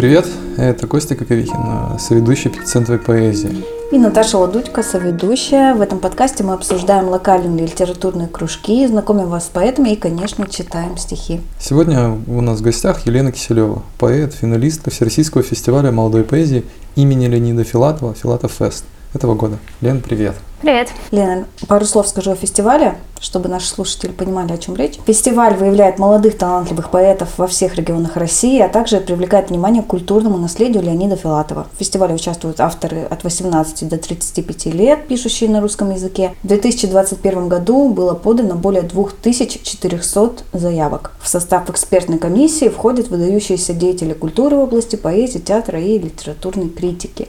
привет! 0.00 0.26
Это 0.56 0.86
Костя 0.86 1.14
Коковихин, 1.14 1.98
соведущий 1.98 2.50
пятицентровой 2.50 3.02
поэзии. 3.02 3.62
И 3.92 3.98
Наташа 3.98 4.38
Ладудько, 4.38 4.82
соведущая. 4.82 5.74
В 5.74 5.82
этом 5.82 5.98
подкасте 5.98 6.42
мы 6.42 6.54
обсуждаем 6.54 7.10
локальные 7.10 7.66
литературные 7.66 8.26
кружки, 8.26 8.86
знакомим 8.86 9.28
вас 9.28 9.44
с 9.44 9.48
поэтами 9.50 9.90
и, 9.90 9.96
конечно, 9.96 10.48
читаем 10.48 10.96
стихи. 10.96 11.42
Сегодня 11.58 12.16
у 12.26 12.40
нас 12.40 12.60
в 12.60 12.62
гостях 12.62 13.04
Елена 13.04 13.30
Киселева, 13.30 13.82
поэт, 13.98 14.32
финалистка 14.32 14.88
Всероссийского 14.88 15.42
фестиваля 15.42 15.92
молодой 15.92 16.24
поэзии 16.24 16.64
имени 16.96 17.26
Леонида 17.26 17.64
Филатова 17.64 18.14
«Филатов 18.14 18.52
Фест» 18.52 18.86
этого 19.12 19.34
года. 19.34 19.58
Лен, 19.82 20.00
привет! 20.00 20.34
Привет. 20.60 20.90
Лена, 21.10 21.46
пару 21.68 21.86
слов 21.86 22.06
скажу 22.06 22.32
о 22.32 22.36
фестивале, 22.36 22.98
чтобы 23.18 23.48
наши 23.48 23.66
слушатели 23.66 24.10
понимали, 24.10 24.52
о 24.52 24.58
чем 24.58 24.76
речь. 24.76 24.98
Фестиваль 25.06 25.54
выявляет 25.54 25.98
молодых 25.98 26.36
талантливых 26.36 26.90
поэтов 26.90 27.30
во 27.38 27.46
всех 27.46 27.76
регионах 27.76 28.16
России, 28.16 28.60
а 28.60 28.68
также 28.68 29.00
привлекает 29.00 29.48
внимание 29.48 29.82
к 29.82 29.86
культурному 29.86 30.36
наследию 30.36 30.82
Леонида 30.82 31.16
Филатова. 31.16 31.66
В 31.74 31.78
фестивале 31.78 32.14
участвуют 32.14 32.60
авторы 32.60 33.04
от 33.08 33.24
18 33.24 33.88
до 33.88 33.96
35 33.96 34.66
лет, 34.66 35.08
пишущие 35.08 35.48
на 35.48 35.62
русском 35.62 35.92
языке. 35.92 36.34
В 36.42 36.48
2021 36.48 37.48
году 37.48 37.88
было 37.88 38.12
подано 38.12 38.54
более 38.54 38.82
2400 38.82 40.44
заявок. 40.52 41.12
В 41.22 41.28
состав 41.28 41.70
экспертной 41.70 42.18
комиссии 42.18 42.68
входят 42.68 43.08
выдающиеся 43.08 43.72
деятели 43.72 44.12
культуры 44.12 44.56
в 44.56 44.60
области 44.60 44.96
поэзии, 44.96 45.38
театра 45.38 45.80
и 45.80 45.98
литературной 45.98 46.68
критики. 46.68 47.28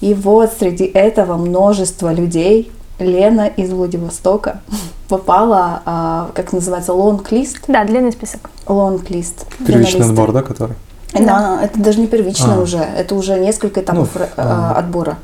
И 0.00 0.12
вот 0.12 0.52
среди 0.58 0.84
этого 0.84 1.36
множество 1.36 2.12
людей, 2.12 2.65
Лена 2.98 3.46
из 3.46 3.70
Владивостока 3.72 4.60
попала, 5.08 5.82
а, 5.84 6.30
как 6.34 6.52
называется, 6.52 6.92
лонг-лист. 6.92 7.64
Да, 7.68 7.84
длинный 7.84 8.12
список. 8.12 8.50
Лонг-лист. 8.66 9.46
Первичный 9.66 10.06
отбор, 10.06 10.32
да, 10.32 10.42
который? 10.42 10.76
Да, 11.12 11.60
это 11.62 11.80
даже 11.80 12.00
не 12.00 12.06
первичный 12.06 12.56
а. 12.56 12.60
уже, 12.60 12.78
это 12.78 13.14
уже 13.14 13.38
несколько 13.38 13.80
этапов 13.80 14.10
ну, 14.14 14.26
а. 14.36 14.74
отбора. 14.76 15.16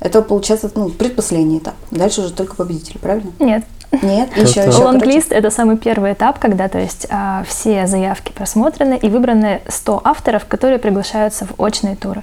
Это 0.00 0.22
получается 0.22 0.70
ну, 0.74 0.88
предпоследний 0.88 1.58
этап. 1.58 1.74
Дальше 1.90 2.22
уже 2.22 2.32
только 2.32 2.56
победители, 2.56 2.98
правильно? 2.98 3.32
Нет. 3.38 3.64
Нет, 4.02 4.36
еще, 4.36 4.60
еще. 4.60 4.84
Лонглист– 4.84 5.32
это 5.32 5.50
самый 5.50 5.76
первый 5.76 6.12
этап, 6.12 6.38
когда 6.38 6.68
то 6.68 6.78
есть, 6.78 7.06
а, 7.10 7.42
все 7.46 7.86
заявки 7.88 8.30
просмотрены 8.32 8.96
и 8.96 9.08
выбраны 9.08 9.62
100 9.68 10.00
авторов, 10.04 10.46
которые 10.46 10.78
приглашаются 10.78 11.44
в 11.44 11.60
очные 11.60 11.96
туры. 11.96 12.22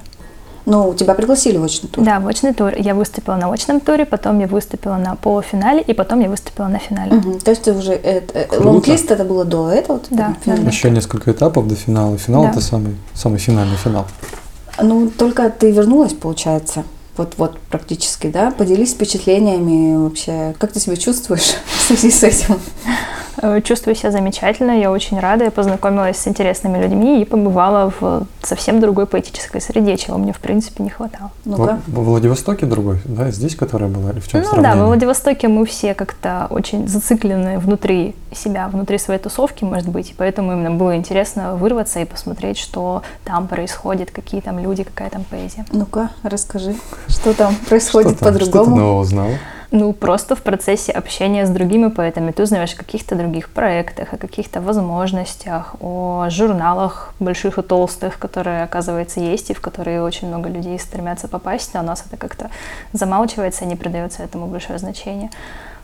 Ну, 0.68 0.92
тебя 0.92 1.14
пригласили 1.14 1.56
в 1.56 1.64
очный 1.64 1.88
тур. 1.88 2.04
Да, 2.04 2.20
в 2.20 2.26
очный 2.26 2.52
тур. 2.52 2.74
Я 2.76 2.94
выступила 2.94 3.36
на 3.36 3.50
очном 3.50 3.80
туре, 3.80 4.04
потом 4.04 4.38
я 4.38 4.46
выступила 4.46 4.96
на 4.96 5.16
полуфинале, 5.16 5.80
и 5.80 5.94
потом 5.94 6.20
я 6.20 6.28
выступила 6.28 6.66
на 6.66 6.78
финале. 6.78 7.16
Угу. 7.16 7.38
То 7.38 7.50
есть 7.52 7.62
ты 7.62 7.72
уже... 7.72 7.92
Это, 7.92 8.38
э, 8.38 8.46
лонглист 8.60 9.10
это 9.10 9.24
было 9.24 9.46
до 9.46 9.70
этого? 9.70 9.98
Да. 10.10 10.36
да. 10.44 10.52
Еще 10.52 10.90
несколько 10.90 11.32
этапов 11.32 11.66
до 11.68 11.74
финала. 11.74 12.18
Финал 12.18 12.42
да. 12.42 12.50
это 12.50 12.60
самый, 12.60 12.96
самый 13.14 13.38
финальный 13.38 13.78
финал. 13.78 14.04
Ну, 14.78 15.08
только 15.08 15.48
ты 15.48 15.70
вернулась, 15.70 16.12
получается. 16.12 16.84
Вот, 17.16 17.32
вот 17.38 17.58
практически, 17.70 18.26
да? 18.26 18.50
Поделись 18.50 18.92
впечатлениями 18.92 19.96
вообще. 19.96 20.54
Как 20.58 20.72
ты 20.72 20.80
себя 20.80 20.96
чувствуешь 20.96 21.54
в 21.78 21.80
связи 21.80 22.10
с 22.10 22.22
этим? 22.22 22.60
Э, 23.40 23.60
чувствую 23.60 23.94
себя 23.94 24.10
замечательно, 24.10 24.72
я 24.80 24.90
очень 24.90 25.18
рада. 25.20 25.44
Я 25.44 25.50
познакомилась 25.50 26.16
с 26.18 26.26
интересными 26.26 26.78
людьми 26.82 27.22
и 27.22 27.24
побывала 27.24 27.92
в 28.00 28.26
совсем 28.42 28.80
другой 28.80 29.06
поэтической 29.06 29.60
среде, 29.60 29.96
чего 29.96 30.18
мне, 30.18 30.32
в 30.32 30.38
принципе, 30.40 30.82
не 30.82 30.90
хватало. 30.90 31.30
ну 31.44 31.56
Во, 31.56 31.78
во 31.86 32.02
Владивостоке 32.02 32.66
другой, 32.66 33.00
да? 33.04 33.30
Здесь, 33.30 33.54
которая 33.54 33.88
была, 33.88 34.10
или 34.10 34.20
в 34.20 34.28
чем 34.28 34.40
Ну 34.40 34.46
сравнение? 34.46 34.74
да, 34.74 34.80
во 34.80 34.86
Владивостоке 34.86 35.48
мы 35.48 35.64
все 35.66 35.94
как-то 35.94 36.46
очень 36.50 36.88
зациклены 36.88 37.58
внутри 37.58 38.14
себя, 38.32 38.68
внутри 38.68 38.98
своей 38.98 39.20
тусовки, 39.20 39.64
может 39.64 39.88
быть, 39.88 40.10
и 40.10 40.14
поэтому 40.16 40.52
именно 40.52 40.70
было 40.72 40.96
интересно 40.96 41.54
вырваться 41.54 42.00
и 42.00 42.04
посмотреть, 42.04 42.58
что 42.58 43.02
там 43.24 43.46
происходит, 43.46 44.10
какие 44.10 44.40
там 44.40 44.58
люди, 44.58 44.82
какая 44.82 45.10
там 45.10 45.24
поэзия. 45.24 45.64
Ну-ка, 45.72 46.10
расскажи, 46.22 46.74
что 47.08 47.34
там 47.34 47.54
происходит 47.68 48.18
по-другому? 48.18 48.64
Что 48.64 48.64
ты 48.64 48.70
нового 48.70 49.00
узнала? 49.00 49.30
Ну, 49.70 49.92
просто 49.92 50.34
в 50.34 50.42
процессе 50.42 50.92
общения 50.92 51.44
с 51.44 51.50
другими 51.50 51.88
поэтами 51.88 52.30
ты 52.30 52.42
узнаешь 52.42 52.72
о 52.74 52.78
каких-то 52.78 53.14
других 53.16 53.50
проектах, 53.50 54.14
о 54.14 54.16
каких-то 54.16 54.60
возможностях, 54.60 55.74
о 55.80 56.28
журналах 56.30 57.12
больших 57.20 57.58
и 57.58 57.62
толстых, 57.62 58.18
которые, 58.18 58.62
оказывается, 58.62 59.20
есть 59.20 59.50
и 59.50 59.54
в 59.54 59.60
которые 59.60 60.02
очень 60.02 60.28
много 60.28 60.48
людей 60.48 60.78
стремятся 60.78 61.28
попасть, 61.28 61.74
но 61.74 61.80
у 61.80 61.82
нас 61.82 62.04
это 62.06 62.16
как-то 62.16 62.50
замалчивается 62.92 63.66
не 63.66 63.76
придается 63.76 64.22
этому 64.22 64.46
большое 64.46 64.78
значение. 64.78 65.30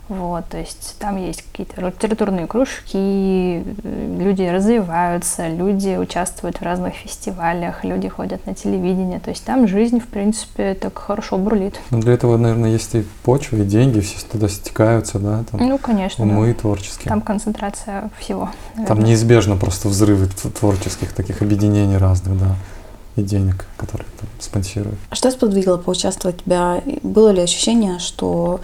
Вот, 0.09 0.47
то 0.50 0.59
есть 0.59 0.97
там 0.98 1.16
есть 1.16 1.42
какие-то 1.42 1.81
литературные 1.81 2.47
кружки, 2.47 3.65
люди 3.82 4.42
развиваются, 4.42 5.48
люди 5.48 5.97
участвуют 5.97 6.59
в 6.59 6.62
разных 6.62 6.94
фестивалях, 6.94 7.84
люди 7.84 8.09
ходят 8.09 8.47
на 8.47 8.54
телевидение. 8.54 9.19
То 9.19 9.31
есть 9.31 9.44
там 9.44 9.66
жизнь, 9.66 10.00
в 10.00 10.06
принципе, 10.06 10.75
так 10.75 10.98
хорошо 10.98 11.38
бурлит. 11.38 11.81
Ну, 11.91 12.00
для 12.00 12.12
этого, 12.12 12.37
наверное, 12.37 12.70
есть 12.70 12.94
и 12.94 13.04
почва, 13.22 13.56
и 13.56 13.64
деньги, 13.64 14.00
все 14.00 14.19
туда 14.31 14.48
стекаются, 14.48 15.19
да? 15.19 15.44
Там 15.50 15.66
ну, 15.66 15.78
конечно. 15.78 16.22
Умы 16.22 16.53
да. 16.53 16.60
творческие. 16.60 17.09
Там 17.09 17.22
концентрация 17.22 18.10
всего. 18.19 18.50
Наверное. 18.75 18.87
Там 18.87 19.04
неизбежно 19.04 19.56
просто 19.56 19.88
взрывы 19.88 20.26
творческих 20.26 21.12
таких 21.12 21.41
объединений 21.41 21.97
разных, 21.97 22.38
да 22.38 22.56
и 23.16 23.22
денег, 23.22 23.66
которые 23.76 24.09
там 24.19 24.28
спонсируют. 24.41 24.98
Что 25.12 25.31
сподвигло 25.31 25.76
поучаствовать 25.76 26.43
тебя? 26.43 26.82
Было 27.03 27.31
ли 27.31 27.43
ощущение, 27.43 27.98
что 28.00 28.60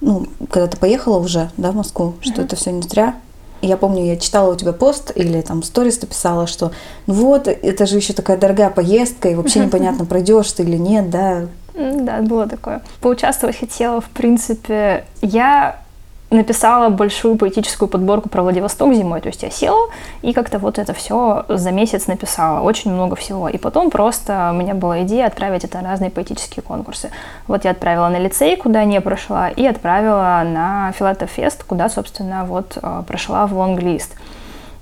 ну, 0.00 0.26
когда 0.50 0.66
ты 0.66 0.76
поехала 0.76 1.18
уже, 1.18 1.50
да, 1.56 1.72
в 1.72 1.76
Москву, 1.76 2.14
что 2.20 2.40
uh-huh. 2.40 2.44
это 2.44 2.56
все 2.56 2.70
не 2.72 2.82
зря. 2.82 3.16
Я 3.62 3.76
помню, 3.76 4.04
я 4.04 4.16
читала 4.16 4.52
у 4.52 4.56
тебя 4.56 4.72
пост 4.72 5.10
или 5.14 5.40
там 5.40 5.62
сторис 5.62 5.98
ты 5.98 6.06
писала, 6.06 6.46
что 6.46 6.72
ну 7.06 7.14
вот, 7.14 7.48
это 7.48 7.86
же 7.86 7.96
еще 7.96 8.12
такая 8.12 8.36
дорогая 8.36 8.70
поездка, 8.70 9.28
и 9.28 9.34
вообще 9.34 9.60
непонятно, 9.64 10.04
пройдешь 10.04 10.52
ты 10.52 10.62
или 10.62 10.76
нет, 10.76 11.10
да. 11.10 11.46
Да, 11.74 12.22
было 12.22 12.48
такое. 12.48 12.82
Поучаствовать 13.00 13.58
хотела, 13.58 14.00
в 14.00 14.08
принципе. 14.08 15.04
Я 15.20 15.80
написала 16.30 16.88
большую 16.88 17.36
поэтическую 17.36 17.88
подборку 17.88 18.28
про 18.28 18.42
Владивосток 18.42 18.94
зимой. 18.94 19.20
То 19.20 19.28
есть 19.28 19.42
я 19.42 19.50
села 19.50 19.88
и 20.22 20.32
как-то 20.32 20.58
вот 20.58 20.78
это 20.78 20.92
все 20.92 21.44
за 21.48 21.70
месяц 21.70 22.06
написала. 22.06 22.60
Очень 22.60 22.92
много 22.92 23.16
всего. 23.16 23.48
И 23.48 23.58
потом 23.58 23.90
просто 23.90 24.50
у 24.52 24.56
меня 24.56 24.74
была 24.74 25.02
идея 25.02 25.26
отправить 25.26 25.64
это 25.64 25.80
на 25.80 25.90
разные 25.90 26.10
поэтические 26.10 26.62
конкурсы. 26.62 27.10
Вот 27.46 27.64
я 27.64 27.70
отправила 27.70 28.08
на 28.08 28.18
лицей, 28.18 28.56
куда 28.56 28.84
не 28.84 29.00
прошла, 29.00 29.48
и 29.48 29.64
отправила 29.66 30.42
на 30.44 30.92
Филатов 30.92 31.30
Фест, 31.30 31.64
куда, 31.64 31.88
собственно, 31.88 32.44
вот 32.44 32.78
э, 32.80 33.02
прошла 33.06 33.46
в 33.46 33.56
лонглист. 33.56 34.10
лист 34.10 34.14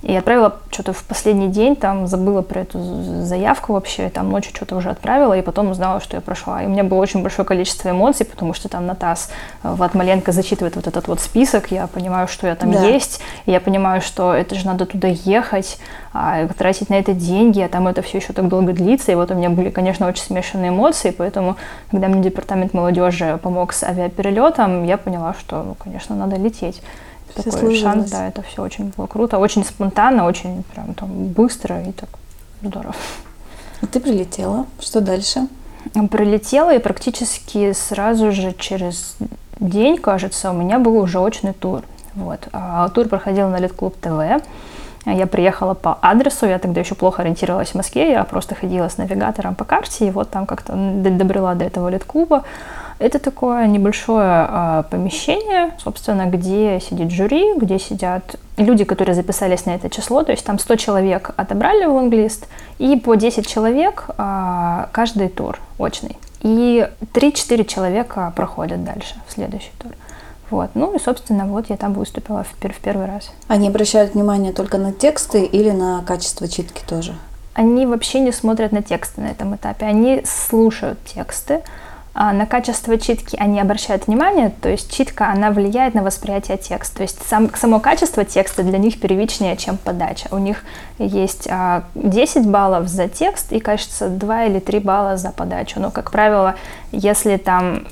и 0.05 0.15
отправила 0.15 0.57
что-то 0.69 0.93
в 0.93 1.03
последний 1.03 1.47
день, 1.47 1.75
там 1.75 2.05
забыла 2.05 2.43
про 2.43 2.61
эту 2.61 2.79
заявку 3.23 3.73
вообще, 3.73 4.09
там 4.09 4.29
ночью 4.29 4.55
что-то 4.55 4.75
уже 4.75 4.91
отправила, 4.91 5.33
и 5.35 5.41
потом 5.41 5.71
узнала, 5.71 5.99
что 5.99 6.15
я 6.15 6.21
прошла. 6.21 6.61
И 6.61 6.67
у 6.67 6.69
меня 6.69 6.83
было 6.83 6.99
очень 6.99 7.23
большое 7.23 7.43
количество 7.43 7.89
эмоций, 7.89 8.23
потому 8.23 8.53
что 8.53 8.69
там 8.69 8.85
Натас 8.85 9.31
э, 9.63 9.73
Ватмаленко 9.73 10.31
зачитывает 10.31 10.75
вот 10.75 10.85
этот 10.85 11.07
вот 11.07 11.21
список, 11.21 11.71
я 11.71 11.87
понимаю, 11.87 12.27
что 12.27 12.45
я 12.45 12.55
там 12.55 12.71
да. 12.71 12.83
есть, 12.83 13.19
и 13.47 13.51
я 13.51 13.59
понимаю, 13.59 13.99
что 14.01 14.31
это 14.31 14.53
же 14.53 14.67
надо 14.67 14.85
туда 14.85 15.07
ехать, 15.07 15.79
а, 16.13 16.47
тратить 16.49 16.91
на 16.91 16.99
это 16.99 17.13
деньги, 17.13 17.59
а 17.61 17.67
там 17.67 17.87
это 17.87 18.03
все 18.03 18.19
еще 18.19 18.31
так 18.31 18.47
долго 18.47 18.73
длится, 18.73 19.11
и 19.11 19.15
вот 19.15 19.31
у 19.31 19.33
меня 19.33 19.49
были, 19.49 19.71
конечно, 19.71 20.07
очень 20.07 20.23
смешанные 20.23 20.69
эмоции, 20.69 21.09
поэтому, 21.17 21.55
когда 21.89 22.09
мне 22.09 22.21
департамент 22.21 22.75
молодежи 22.75 23.39
помог 23.41 23.73
с 23.73 23.81
авиаперелетом, 23.81 24.83
я 24.83 24.97
поняла, 24.97 25.33
что, 25.39 25.63
ну, 25.63 25.73
конечно, 25.73 26.15
надо 26.15 26.35
лететь 26.35 26.83
все 27.41 27.51
такой 27.51 27.75
шанс, 27.75 28.11
да, 28.11 28.27
это 28.27 28.41
все 28.41 28.61
очень 28.61 28.91
было 28.95 29.07
круто, 29.07 29.37
очень 29.37 29.63
спонтанно, 29.63 30.25
очень 30.25 30.63
прям 30.63 30.93
там 30.93 31.27
быстро 31.27 31.81
и 31.83 31.91
так 31.91 32.09
здорово. 32.61 32.95
А 33.81 33.87
ты 33.87 33.99
прилетела, 33.99 34.65
что 34.79 35.01
дальше? 35.01 35.47
Прилетела 36.11 36.73
и 36.73 36.79
практически 36.79 37.73
сразу 37.73 38.31
же 38.31 38.53
через 38.57 39.17
день, 39.59 39.97
кажется, 39.97 40.51
у 40.51 40.53
меня 40.53 40.79
был 40.79 40.97
уже 40.97 41.19
очный 41.19 41.53
тур. 41.53 41.83
Вот. 42.15 42.47
А 42.53 42.89
тур 42.89 43.07
проходил 43.07 43.49
на 43.49 43.59
Литклуб 43.59 43.95
ТВ. 43.97 44.43
Я 45.05 45.27
приехала 45.27 45.75
по 45.75 45.99
адресу, 46.01 46.47
я 46.47 46.57
тогда 46.57 46.81
еще 46.81 46.95
плохо 46.95 47.21
ориентировалась 47.21 47.69
в 47.69 47.75
Москве, 47.75 48.11
я 48.11 48.23
просто 48.23 48.55
ходила 48.55 48.89
с 48.89 48.97
навигатором 48.97 49.53
по 49.53 49.63
карте, 49.63 50.07
и 50.07 50.11
вот 50.11 50.31
там 50.31 50.47
как-то 50.47 50.73
добрела 50.73 51.53
до 51.53 51.65
этого 51.65 51.89
литклуба. 51.89 52.43
Это 52.97 53.19
такое 53.19 53.67
небольшое 53.67 54.47
э, 54.49 54.83
помещение, 54.89 55.73
собственно, 55.83 56.27
где 56.27 56.79
сидит 56.79 57.11
жюри, 57.11 57.57
где 57.57 57.77
сидят 57.77 58.37
люди, 58.57 58.85
которые 58.85 59.15
записались 59.15 59.65
на 59.65 59.71
это 59.71 59.89
число, 59.89 60.23
то 60.23 60.31
есть 60.31 60.45
там 60.45 60.59
100 60.59 60.75
человек 60.77 61.31
отобрали 61.35 61.85
в 61.85 61.93
лонглист, 61.93 62.47
и 62.79 62.95
по 62.97 63.15
10 63.15 63.45
человек 63.47 64.05
э, 64.17 64.85
каждый 64.91 65.27
тур 65.27 65.59
очный. 65.77 66.17
И 66.41 66.87
3-4 67.13 67.65
человека 67.65 68.31
проходят 68.35 68.83
дальше 68.83 69.15
в 69.27 69.33
следующий 69.33 69.71
тур. 69.79 69.91
Вот. 70.49 70.69
Ну 70.75 70.95
и, 70.95 70.99
собственно, 70.99 71.45
вот 71.47 71.69
я 71.69 71.77
там 71.77 71.93
выступила 71.93 72.43
в, 72.43 72.51
в 72.51 72.79
первый 72.79 73.07
раз. 73.07 73.31
Они 73.47 73.67
обращают 73.67 74.13
внимание 74.13 74.53
только 74.53 74.77
на 74.77 74.93
тексты 74.93 75.43
или 75.43 75.71
на 75.71 76.03
качество 76.03 76.47
читки 76.47 76.81
тоже? 76.87 77.15
Они 77.55 77.85
вообще 77.85 78.19
не 78.19 78.31
смотрят 78.31 78.71
на 78.71 78.83
тексты 78.83 79.21
на 79.21 79.27
этом 79.27 79.55
этапе. 79.55 79.85
Они 79.85 80.23
слушают 80.25 80.99
тексты, 81.05 81.55
а 81.55 81.61
на 82.15 82.45
качество 82.45 82.97
читки 82.97 83.35
они 83.37 83.59
обращают 83.59 84.07
внимание, 84.07 84.49
то 84.61 84.69
есть 84.69 84.95
читка, 84.95 85.31
она 85.31 85.51
влияет 85.51 85.95
на 85.95 86.01
восприятие 86.01 86.57
текста. 86.57 86.97
То 86.97 87.03
есть 87.03 87.19
сам, 87.27 87.53
само 87.53 87.81
качество 87.81 88.23
текста 88.23 88.63
для 88.63 88.77
них 88.77 89.01
первичнее, 89.01 89.57
чем 89.57 89.77
подача. 89.77 90.29
У 90.31 90.37
них 90.37 90.63
есть 90.97 91.47
а, 91.49 91.83
10 91.93 92.47
баллов 92.47 92.87
за 92.87 93.09
текст 93.09 93.51
и, 93.51 93.59
кажется, 93.59 94.07
2 94.07 94.45
или 94.45 94.59
3 94.59 94.79
балла 94.79 95.17
за 95.17 95.31
подачу. 95.31 95.81
Но, 95.81 95.91
как 95.91 96.09
правило, 96.11 96.55
если 96.93 97.35
там 97.35 97.85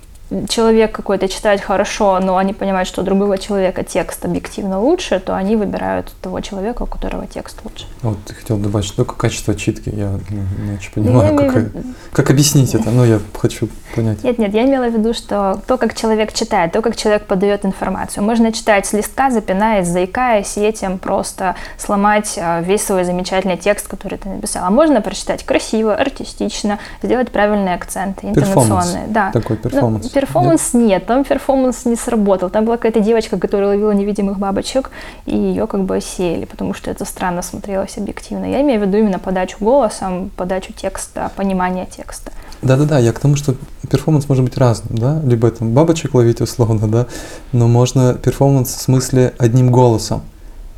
человек 0.50 0.92
какой-то 0.92 1.28
читает 1.28 1.62
хорошо, 1.62 2.20
но 2.20 2.38
они 2.38 2.54
понимают, 2.54 2.88
что 2.88 3.02
у 3.02 3.04
другого 3.04 3.38
человека 3.38 3.84
текст 3.84 4.26
объективно 4.26 4.80
лучше, 4.80 5.20
то 5.20 5.36
они 5.36 5.56
выбирают 5.56 6.12
того 6.22 6.42
человека, 6.42 6.84
у 6.84 6.86
которого 6.86 7.28
текст 7.28 7.60
лучше. 7.64 7.86
Вот 8.02 8.18
ты 8.26 8.34
хотел 8.34 8.58
добавить, 8.58 8.86
что 8.86 9.04
такое 9.04 9.18
качество 9.18 9.56
читки? 9.56 9.90
Я 9.90 10.20
ну, 10.30 10.66
не 10.66 10.78
очень 10.78 10.92
понимаю, 10.92 11.38
как, 11.38 11.52
имею... 11.52 11.72
как 12.12 12.30
объяснить 12.30 12.74
это, 12.76 12.90
но 12.90 13.06
я 13.06 13.20
хочу 13.40 13.70
понять. 13.96 14.24
Нет, 14.24 14.38
нет, 14.38 14.54
я 14.54 14.66
имела 14.66 14.90
в 14.90 14.94
виду, 14.94 15.14
что 15.14 15.62
то, 15.68 15.78
как 15.78 15.96
человек 15.96 16.34
читает, 16.34 16.72
то, 16.72 16.82
как 16.82 16.96
человек 16.96 17.26
подает 17.26 17.66
информацию. 17.66 18.24
Можно 18.24 18.52
читать 18.52 18.86
с 18.86 18.94
листка, 18.94 19.30
запинаясь, 19.30 19.88
заикаясь, 19.88 20.58
и 20.58 20.62
этим 20.62 20.98
просто 20.98 21.56
сломать 21.78 22.38
а, 22.38 22.62
весь 22.62 22.84
свой 22.84 23.04
замечательный 23.04 23.58
текст, 23.58 23.88
который 23.88 24.18
ты 24.18 24.30
написал. 24.30 24.66
А 24.66 24.70
можно 24.70 25.02
прочитать 25.02 25.44
красиво, 25.44 25.96
артистично, 25.96 26.80
сделать 27.02 27.32
правильные 27.32 27.76
акценты, 27.76 28.28
интонационные. 28.28 29.08
Да. 29.08 29.32
Такой 29.32 29.58
перформанс. 29.58 30.06
Ну, 30.06 30.10
перформанс 30.26 30.74
нет? 30.74 30.88
нет, 30.88 31.06
там 31.06 31.24
перформанс 31.24 31.86
не 31.86 31.96
сработал. 31.96 32.50
Там 32.50 32.66
была 32.66 32.78
какая-то 32.78 33.00
девочка, 33.00 33.38
которая 33.38 33.70
ловила 33.70 33.92
невидимых 33.92 34.40
бабочек, 34.40 34.92
и 35.26 35.36
ее 35.36 35.68
как 35.68 35.84
бы 35.84 35.98
осмеяли, 35.98 36.46
потому 36.46 36.74
что 36.74 36.92
это 36.92 37.06
странно 37.06 37.42
смотрелось 37.42 37.98
объективно. 37.98 38.46
Я 38.46 38.62
имею 38.62 38.80
в 38.80 38.86
виду 38.86 38.98
именно 38.98 39.20
подачу 39.20 39.58
голосом, 39.60 40.32
подачу 40.36 40.74
текста, 40.74 41.32
понимание 41.36 41.86
текста. 41.86 42.32
Да-да-да, 42.62 43.00
я 43.00 43.12
к 43.12 43.20
тому, 43.20 43.36
что 43.36 43.56
перформанс 43.90 44.30
может 44.30 44.44
быть 44.46 44.58
разным, 44.58 44.98
да, 44.98 45.22
либо 45.26 45.52
там 45.52 45.74
бабочек 45.74 46.14
ловить 46.14 46.40
условно, 46.40 46.88
да, 46.88 47.08
но 47.52 47.68
можно 47.68 48.14
перформанс 48.14 48.74
в 48.74 48.82
смысле 48.82 49.34
одним 49.38 49.70
голосом, 49.70 50.22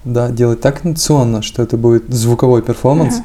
да, 0.04 0.30
делать 0.30 0.62
так 0.62 0.86
интонационно, 0.86 1.44
что 1.44 1.62
это 1.62 1.78
будет 1.78 2.06
звуковой 2.10 2.64
перформанс, 2.64 3.22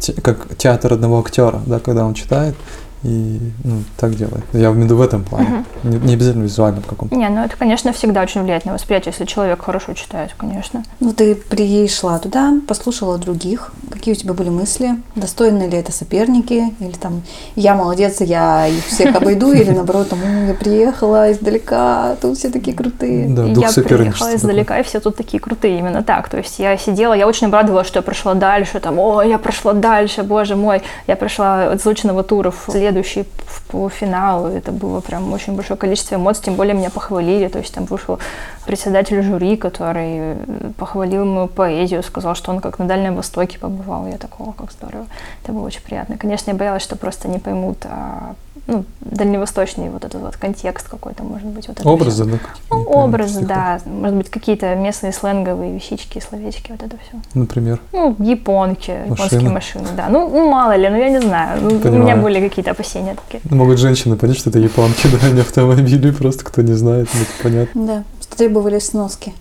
uh-huh. 0.00 0.20
как 0.22 0.56
театр 0.56 0.92
одного 0.92 1.20
актера, 1.20 1.60
да, 1.66 1.78
когда 1.78 2.04
он 2.04 2.14
читает, 2.14 2.56
и 3.04 3.38
ну, 3.64 3.82
так 3.98 4.14
делает. 4.14 4.44
Я 4.52 4.60
имею 4.60 4.72
в 4.72 4.84
виду 4.84 4.96
в 4.96 5.02
этом 5.02 5.24
плане. 5.24 5.64
Угу. 5.82 5.90
Не, 5.90 5.98
не 5.98 6.14
обязательно 6.14 6.44
визуальном 6.44 6.82
каком-то. 6.82 7.14
Не, 7.14 7.28
ну 7.28 7.44
это, 7.44 7.54
конечно, 7.56 7.92
всегда 7.92 8.22
очень 8.22 8.42
влияет 8.42 8.64
на 8.64 8.72
восприятие, 8.72 9.12
если 9.12 9.26
человек 9.26 9.62
хорошо 9.62 9.92
читает, 9.92 10.34
конечно. 10.36 10.82
Ну 11.00 11.12
ты 11.12 11.34
пришла 11.34 12.18
туда, 12.18 12.54
послушала 12.66 13.18
других. 13.18 13.72
Какие 13.90 14.14
у 14.14 14.16
тебя 14.16 14.32
были 14.32 14.48
мысли? 14.48 14.96
Достойны 15.16 15.64
ли 15.64 15.76
это 15.76 15.92
соперники? 15.92 16.74
Или 16.80 16.92
там 16.92 17.22
я 17.56 17.74
молодец, 17.74 18.22
я 18.22 18.66
их 18.68 18.86
всех 18.86 19.14
обойду? 19.16 19.52
Или 19.52 19.70
наоборот, 19.70 20.08
там, 20.08 20.18
я 20.48 20.54
приехала 20.54 21.30
издалека, 21.30 22.16
тут 22.22 22.38
все 22.38 22.48
такие 22.48 22.74
крутые. 22.74 23.28
Да, 23.28 23.46
дух 23.48 23.76
я 23.76 23.82
приехала 23.82 24.34
издалека, 24.34 24.80
и 24.80 24.82
все 24.82 25.00
тут 25.00 25.16
такие 25.16 25.40
крутые, 25.40 25.78
именно 25.78 26.02
так. 26.02 26.30
То 26.30 26.38
есть 26.38 26.58
я 26.58 26.78
сидела, 26.78 27.12
я 27.12 27.28
очень 27.28 27.48
обрадовалась, 27.48 27.86
что 27.86 27.98
я 27.98 28.02
прошла 28.02 28.32
дальше, 28.32 28.80
там, 28.80 28.98
о, 28.98 29.22
я 29.22 29.38
прошла 29.38 29.74
дальше, 29.74 30.22
боже 30.22 30.56
мой. 30.56 30.82
Я 31.06 31.16
прошла 31.16 31.72
от 31.72 31.82
заученного 31.82 32.22
тура 32.22 32.50
в 32.50 32.70
следующий 32.94 33.24
в 33.46 33.62
полуфинал. 33.64 34.46
Это 34.46 34.70
было 34.72 35.00
прям 35.00 35.32
очень 35.32 35.54
большое 35.54 35.76
количество 35.76 36.14
эмоций, 36.14 36.44
тем 36.44 36.54
более 36.54 36.74
меня 36.74 36.90
похвалили. 36.90 37.48
То 37.48 37.58
есть 37.58 37.74
там 37.74 37.84
вышел 37.86 38.18
председатель 38.66 39.22
жюри, 39.22 39.56
который 39.56 40.36
похвалил 40.78 41.24
мою 41.24 41.48
поэзию, 41.48 42.02
сказал, 42.02 42.34
что 42.34 42.52
он 42.52 42.60
как 42.60 42.78
на 42.78 42.86
Дальнем 42.86 43.16
Востоке 43.16 43.58
побывал. 43.58 44.06
Я 44.06 44.18
такого, 44.18 44.52
как 44.52 44.72
здорово. 44.72 45.06
Это 45.42 45.52
было 45.52 45.66
очень 45.66 45.82
приятно. 45.82 46.16
Конечно, 46.16 46.50
я 46.50 46.56
боялась, 46.56 46.82
что 46.82 46.96
просто 46.96 47.28
не 47.28 47.38
поймут 47.38 47.78
а 47.84 48.34
ну, 48.66 48.84
дальневосточный 49.00 49.90
вот 49.90 50.04
этот 50.04 50.20
вот 50.20 50.36
контекст 50.36 50.88
какой-то, 50.88 51.22
может 51.22 51.46
быть. 51.48 51.68
Вот 51.68 51.84
образы, 51.84 52.24
да? 52.24 52.38
Ну, 52.70 52.82
образы, 52.84 53.42
да. 53.42 53.80
Может 53.84 54.16
быть, 54.16 54.30
какие-то 54.30 54.74
местные 54.74 55.12
сленговые 55.12 55.74
вещички, 55.74 56.20
словечки, 56.20 56.70
вот 56.70 56.82
это 56.82 56.96
все. 56.96 57.20
Например? 57.34 57.78
Ну, 57.92 58.16
японки, 58.18 58.90
машины. 58.90 59.12
японские 59.12 59.50
машины, 59.50 59.88
да. 59.96 60.08
Ну, 60.08 60.28
ну, 60.28 60.50
мало 60.50 60.76
ли, 60.76 60.88
ну, 60.88 60.96
я 60.96 61.10
не 61.10 61.20
знаю. 61.20 61.60
Ну, 61.60 61.68
у 61.70 61.92
меня 61.92 62.16
были 62.16 62.46
какие-то 62.46 62.70
опасения 62.70 63.16
такие. 63.26 63.42
Ну, 63.50 63.56
могут 63.56 63.78
женщины 63.78 64.16
понять, 64.16 64.38
что 64.38 64.50
это 64.50 64.58
японки, 64.58 65.08
да, 65.22 65.30
не 65.30 65.40
автомобили, 65.40 66.10
просто 66.10 66.44
кто 66.44 66.62
не 66.62 66.72
знает, 66.72 67.08
это 67.08 67.42
понятно. 67.42 67.86
Да, 67.86 68.04
требовались 68.36 68.86
сноски 68.86 69.34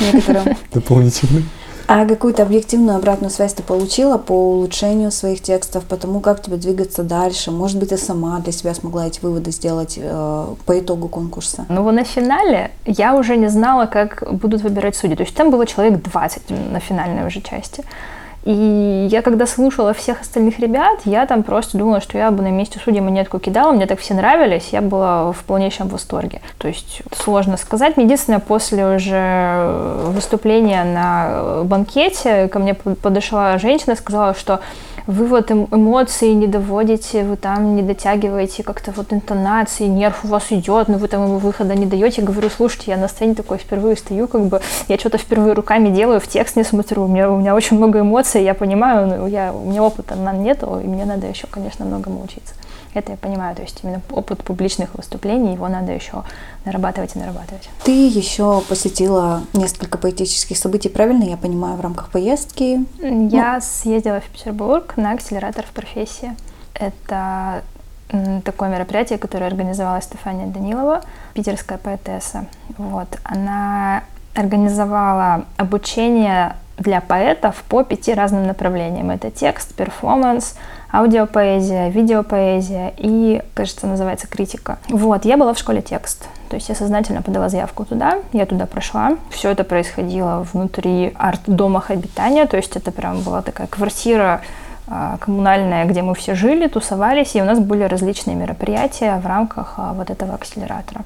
некоторым. 0.00 0.56
Дополнительные. 0.72 1.44
А 1.90 2.04
какую-то 2.04 2.42
объективную 2.42 2.98
обратную 2.98 3.30
связь 3.30 3.54
ты 3.54 3.62
получила 3.62 4.18
по 4.18 4.32
улучшению 4.32 5.10
своих 5.10 5.40
текстов, 5.40 5.84
по 5.84 5.96
тому, 5.96 6.20
как 6.20 6.42
тебе 6.42 6.58
двигаться 6.58 7.02
дальше? 7.02 7.50
Может 7.50 7.78
быть, 7.78 7.88
ты 7.88 7.96
сама 7.96 8.38
для 8.40 8.52
себя 8.52 8.74
смогла 8.74 9.06
эти 9.06 9.20
выводы 9.20 9.52
сделать 9.52 9.94
э, 9.96 10.46
по 10.66 10.78
итогу 10.78 11.08
конкурса? 11.08 11.64
Ну, 11.70 11.90
на 11.90 12.04
финале 12.04 12.72
я 12.84 13.14
уже 13.14 13.38
не 13.38 13.48
знала, 13.48 13.86
как 13.86 14.22
будут 14.30 14.60
выбирать 14.60 14.96
судьи. 14.96 15.16
То 15.16 15.22
есть 15.22 15.34
там 15.34 15.50
было 15.50 15.64
человек 15.64 16.02
20 16.02 16.50
на 16.70 16.78
финальной 16.78 17.26
уже 17.26 17.40
части. 17.40 17.82
И 18.44 19.08
я 19.10 19.22
когда 19.22 19.46
слушала 19.46 19.92
всех 19.92 20.20
остальных 20.20 20.58
ребят, 20.58 21.00
я 21.04 21.26
там 21.26 21.42
просто 21.42 21.76
думала, 21.76 22.00
что 22.00 22.16
я 22.16 22.30
бы 22.30 22.42
на 22.42 22.50
месте 22.50 22.80
судьи 22.82 23.00
монетку 23.00 23.38
кидала, 23.38 23.72
мне 23.72 23.86
так 23.86 23.98
все 23.98 24.14
нравились, 24.14 24.68
я 24.72 24.80
была 24.80 25.32
в 25.32 25.44
полнейшем 25.44 25.88
восторге. 25.88 26.40
То 26.58 26.68
есть 26.68 27.02
сложно 27.14 27.56
сказать. 27.56 27.96
Единственное, 27.96 28.38
после 28.38 28.86
уже 28.86 29.72
выступления 30.04 30.84
на 30.84 31.62
банкете 31.64 32.48
ко 32.48 32.58
мне 32.58 32.74
подошла 32.74 33.58
женщина 33.58 33.96
сказала, 33.96 34.34
что 34.34 34.60
вы 35.08 35.24
вот 35.24 35.50
эмоции 35.50 36.32
не 36.34 36.46
доводите, 36.46 37.24
вы 37.24 37.36
там 37.36 37.76
не 37.76 37.82
дотягиваете 37.82 38.62
как-то 38.62 38.92
вот 38.92 39.10
интонации, 39.10 39.84
нерв 39.84 40.22
у 40.24 40.28
вас 40.28 40.52
идет, 40.52 40.88
но 40.88 40.98
вы 40.98 41.08
там 41.08 41.24
ему 41.24 41.38
выхода 41.38 41.74
не 41.74 41.86
даете. 41.86 42.20
Говорю, 42.20 42.50
слушайте, 42.50 42.90
я 42.90 42.98
на 42.98 43.08
сцене 43.08 43.34
такой 43.34 43.56
впервые 43.56 43.96
стою, 43.96 44.28
как 44.28 44.42
бы 44.42 44.60
я 44.86 44.98
что-то 44.98 45.16
впервые 45.16 45.54
руками 45.54 45.88
делаю, 45.88 46.20
в 46.20 46.28
текст 46.28 46.56
не 46.56 46.62
смотрю, 46.62 47.04
у 47.04 47.08
меня, 47.08 47.30
у 47.30 47.38
меня 47.38 47.54
очень 47.54 47.78
много 47.78 48.00
эмоций, 48.00 48.44
я 48.44 48.52
понимаю, 48.52 49.06
но 49.06 49.26
я, 49.26 49.54
у 49.54 49.70
меня 49.70 49.82
опыта 49.82 50.14
нету, 50.14 50.78
и 50.84 50.86
мне 50.86 51.06
надо 51.06 51.26
еще, 51.26 51.46
конечно, 51.46 51.86
многому 51.86 52.22
учиться. 52.22 52.52
Это 52.94 53.12
я 53.12 53.18
понимаю, 53.18 53.54
то 53.54 53.62
есть 53.62 53.80
именно 53.82 54.00
опыт 54.10 54.42
публичных 54.42 54.94
выступлений, 54.94 55.54
его 55.54 55.68
надо 55.68 55.92
еще 55.92 56.24
нарабатывать 56.64 57.16
и 57.16 57.18
нарабатывать. 57.18 57.68
Ты 57.84 58.08
еще 58.08 58.62
посетила 58.68 59.42
несколько 59.52 59.98
поэтических 59.98 60.56
событий, 60.56 60.88
правильно 60.88 61.24
я 61.24 61.36
понимаю, 61.36 61.76
в 61.76 61.80
рамках 61.80 62.10
поездки? 62.10 62.84
Я 63.00 63.54
ну. 63.54 63.60
съездила 63.60 64.20
в 64.20 64.24
Петербург 64.24 64.94
на 64.96 65.12
акселератор 65.12 65.64
в 65.64 65.70
профессии. 65.70 66.34
Это 66.74 67.62
такое 68.44 68.68
мероприятие, 68.70 69.18
которое 69.18 69.46
организовала 69.46 70.00
Стефания 70.00 70.46
Данилова, 70.46 71.02
питерская 71.34 71.78
поэтесса. 71.78 72.46
Вот. 72.78 73.08
Она 73.24 74.04
организовала 74.34 75.44
обучение 75.56 76.54
для 76.78 77.00
поэтов 77.00 77.62
по 77.68 77.82
пяти 77.82 78.14
разным 78.14 78.46
направлениям. 78.46 79.10
Это 79.10 79.30
текст, 79.30 79.74
перформанс, 79.74 80.54
аудиопоэзия, 80.92 81.88
видеопоэзия 81.88 82.92
и, 82.96 83.42
кажется, 83.54 83.86
называется 83.86 84.26
критика. 84.26 84.78
Вот, 84.88 85.24
я 85.24 85.36
была 85.36 85.52
в 85.52 85.58
школе 85.58 85.82
текст, 85.82 86.26
то 86.48 86.56
есть 86.56 86.68
я 86.68 86.74
сознательно 86.74 87.22
подала 87.22 87.48
заявку 87.48 87.84
туда, 87.84 88.18
я 88.32 88.46
туда 88.46 88.66
прошла. 88.66 89.16
Все 89.30 89.50
это 89.50 89.64
происходило 89.64 90.46
внутри 90.52 91.12
арт-дома 91.18 91.84
обитания, 91.88 92.46
то 92.46 92.56
есть 92.56 92.76
это 92.76 92.90
прям 92.90 93.20
была 93.20 93.42
такая 93.42 93.66
квартира 93.66 94.40
а, 94.86 95.18
коммунальная, 95.18 95.84
где 95.84 96.00
мы 96.00 96.14
все 96.14 96.34
жили, 96.34 96.66
тусовались, 96.66 97.36
и 97.36 97.42
у 97.42 97.44
нас 97.44 97.58
были 97.58 97.82
различные 97.82 98.36
мероприятия 98.36 99.18
в 99.18 99.26
рамках 99.26 99.74
а, 99.76 99.92
вот 99.92 100.08
этого 100.10 100.34
акселератора. 100.34 101.04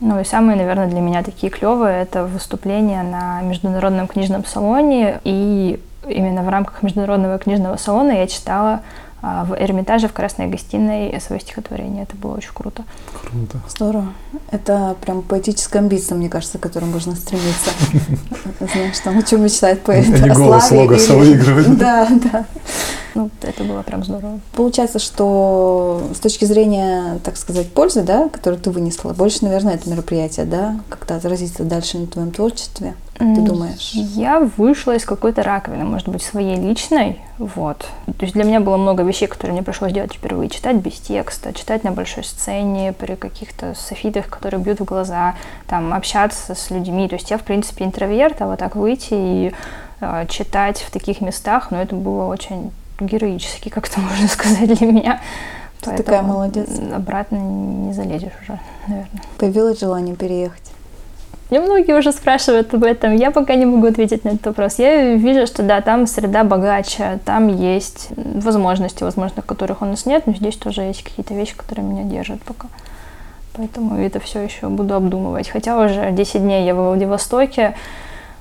Ну 0.00 0.18
и 0.18 0.24
самые, 0.24 0.56
наверное, 0.56 0.86
для 0.86 1.00
меня 1.00 1.22
такие 1.22 1.50
клевые 1.50 2.02
это 2.02 2.24
выступления 2.24 3.02
на 3.02 3.42
международном 3.42 4.08
книжном 4.08 4.46
салоне. 4.46 5.20
И 5.24 5.78
именно 6.08 6.42
в 6.42 6.48
рамках 6.48 6.82
международного 6.82 7.38
книжного 7.38 7.76
салона 7.76 8.12
я 8.12 8.26
читала 8.26 8.82
а, 9.22 9.44
в 9.44 9.54
Эрмитаже 9.54 10.08
в 10.08 10.12
Красной 10.12 10.46
гостиной 10.46 11.20
свое 11.20 11.40
стихотворение. 11.40 12.04
Это 12.04 12.16
было 12.16 12.36
очень 12.36 12.52
круто. 12.54 12.84
Круто. 13.12 13.58
Здорово. 13.68 14.06
Это 14.50 14.96
прям 15.02 15.20
поэтическая 15.22 15.82
амбиция, 15.82 16.16
мне 16.16 16.30
кажется, 16.30 16.58
к 16.58 16.62
которой 16.62 16.86
можно 16.86 17.14
стремиться. 17.14 17.70
Знаешь, 18.60 18.98
там 19.00 19.18
о 19.18 19.22
чем 19.22 19.42
мечтает 19.44 19.82
поэт. 19.82 20.08
Не 20.08 20.30
голос 20.30 20.70
логоса 20.70 21.14
выигрывать. 21.14 21.66
Да, 21.78 22.08
да. 22.10 22.46
Ну, 23.14 23.30
это 23.42 23.64
было 23.64 23.82
прям 23.82 24.04
здорово. 24.04 24.40
Получается, 24.54 24.98
что 24.98 26.02
с 26.14 26.20
точки 26.20 26.44
зрения, 26.44 27.18
так 27.24 27.36
сказать, 27.36 27.72
пользы, 27.72 28.02
да, 28.02 28.28
которую 28.28 28.60
ты 28.60 28.70
вынесла, 28.70 29.12
больше, 29.12 29.44
наверное, 29.44 29.74
это 29.74 29.88
мероприятие, 29.88 30.46
да, 30.46 30.80
как-то 30.88 31.16
отразится 31.16 31.64
дальше 31.64 31.98
на 31.98 32.06
твоем 32.06 32.30
творчестве, 32.30 32.94
ты 33.20 33.42
думаешь? 33.42 33.90
Я 33.92 34.40
вышла 34.40 34.96
из 34.96 35.04
какой-то 35.04 35.42
раковины, 35.42 35.84
может 35.84 36.08
быть, 36.08 36.22
своей 36.22 36.56
личной, 36.56 37.20
вот. 37.36 37.86
То 38.06 38.22
есть 38.22 38.32
для 38.32 38.44
меня 38.44 38.60
было 38.60 38.78
много 38.78 39.02
вещей, 39.02 39.28
которые 39.28 39.52
мне 39.52 39.62
пришлось 39.62 39.92
делать 39.92 40.14
впервые. 40.14 40.48
Читать 40.48 40.76
без 40.76 40.94
текста, 40.94 41.52
читать 41.52 41.84
на 41.84 41.92
большой 41.92 42.24
сцене, 42.24 42.94
при 42.94 43.16
каких-то 43.16 43.74
софитах, 43.74 44.28
которые 44.28 44.62
бьют 44.62 44.80
в 44.80 44.84
глаза, 44.84 45.34
там, 45.66 45.92
общаться 45.92 46.54
с 46.54 46.70
людьми. 46.70 47.08
То 47.08 47.16
есть 47.16 47.30
я, 47.30 47.36
в 47.36 47.42
принципе, 47.42 47.84
интроверт, 47.84 48.40
а 48.40 48.46
вот 48.46 48.58
так 48.58 48.74
выйти 48.74 49.12
и 49.12 49.52
э, 50.00 50.26
читать 50.30 50.78
в 50.80 50.90
таких 50.90 51.20
местах, 51.20 51.70
но 51.70 51.76
ну, 51.76 51.82
это 51.82 51.94
было 51.94 52.24
очень 52.24 52.70
героически, 53.06 53.68
как-то 53.68 54.00
можно 54.00 54.28
сказать, 54.28 54.78
для 54.78 54.86
меня. 54.86 55.20
Ты 55.80 55.96
такая 55.96 56.22
молодец. 56.22 56.68
Обратно 56.94 57.36
не 57.36 57.92
залезешь 57.92 58.32
уже, 58.42 58.58
наверное. 58.86 59.22
Появилось 59.38 59.80
желание 59.80 60.14
переехать? 60.14 60.72
Мне 61.50 61.60
многие 61.60 61.98
уже 61.98 62.12
спрашивают 62.12 62.72
об 62.74 62.84
этом. 62.84 63.16
Я 63.16 63.32
пока 63.32 63.56
не 63.56 63.66
могу 63.66 63.88
ответить 63.88 64.24
на 64.24 64.30
этот 64.30 64.46
вопрос. 64.46 64.78
Я 64.78 65.14
вижу, 65.14 65.46
что 65.48 65.64
да, 65.64 65.80
там 65.80 66.06
среда 66.06 66.44
богаче, 66.44 67.18
там 67.24 67.48
есть 67.48 68.08
возможности, 68.16 69.02
возможно, 69.02 69.42
которых 69.42 69.82
у 69.82 69.84
нас 69.84 70.06
нет, 70.06 70.26
но 70.26 70.34
здесь 70.34 70.56
тоже 70.56 70.82
есть 70.82 71.02
какие-то 71.02 71.34
вещи, 71.34 71.56
которые 71.56 71.84
меня 71.84 72.04
держат 72.04 72.40
пока. 72.42 72.68
Поэтому 73.54 73.98
это 73.98 74.20
все 74.20 74.40
еще 74.40 74.68
буду 74.68 74.94
обдумывать. 74.94 75.48
Хотя 75.48 75.76
уже 75.82 76.12
10 76.12 76.40
дней 76.40 76.64
я 76.66 76.74
в 76.74 76.86
Владивостоке, 76.86 77.74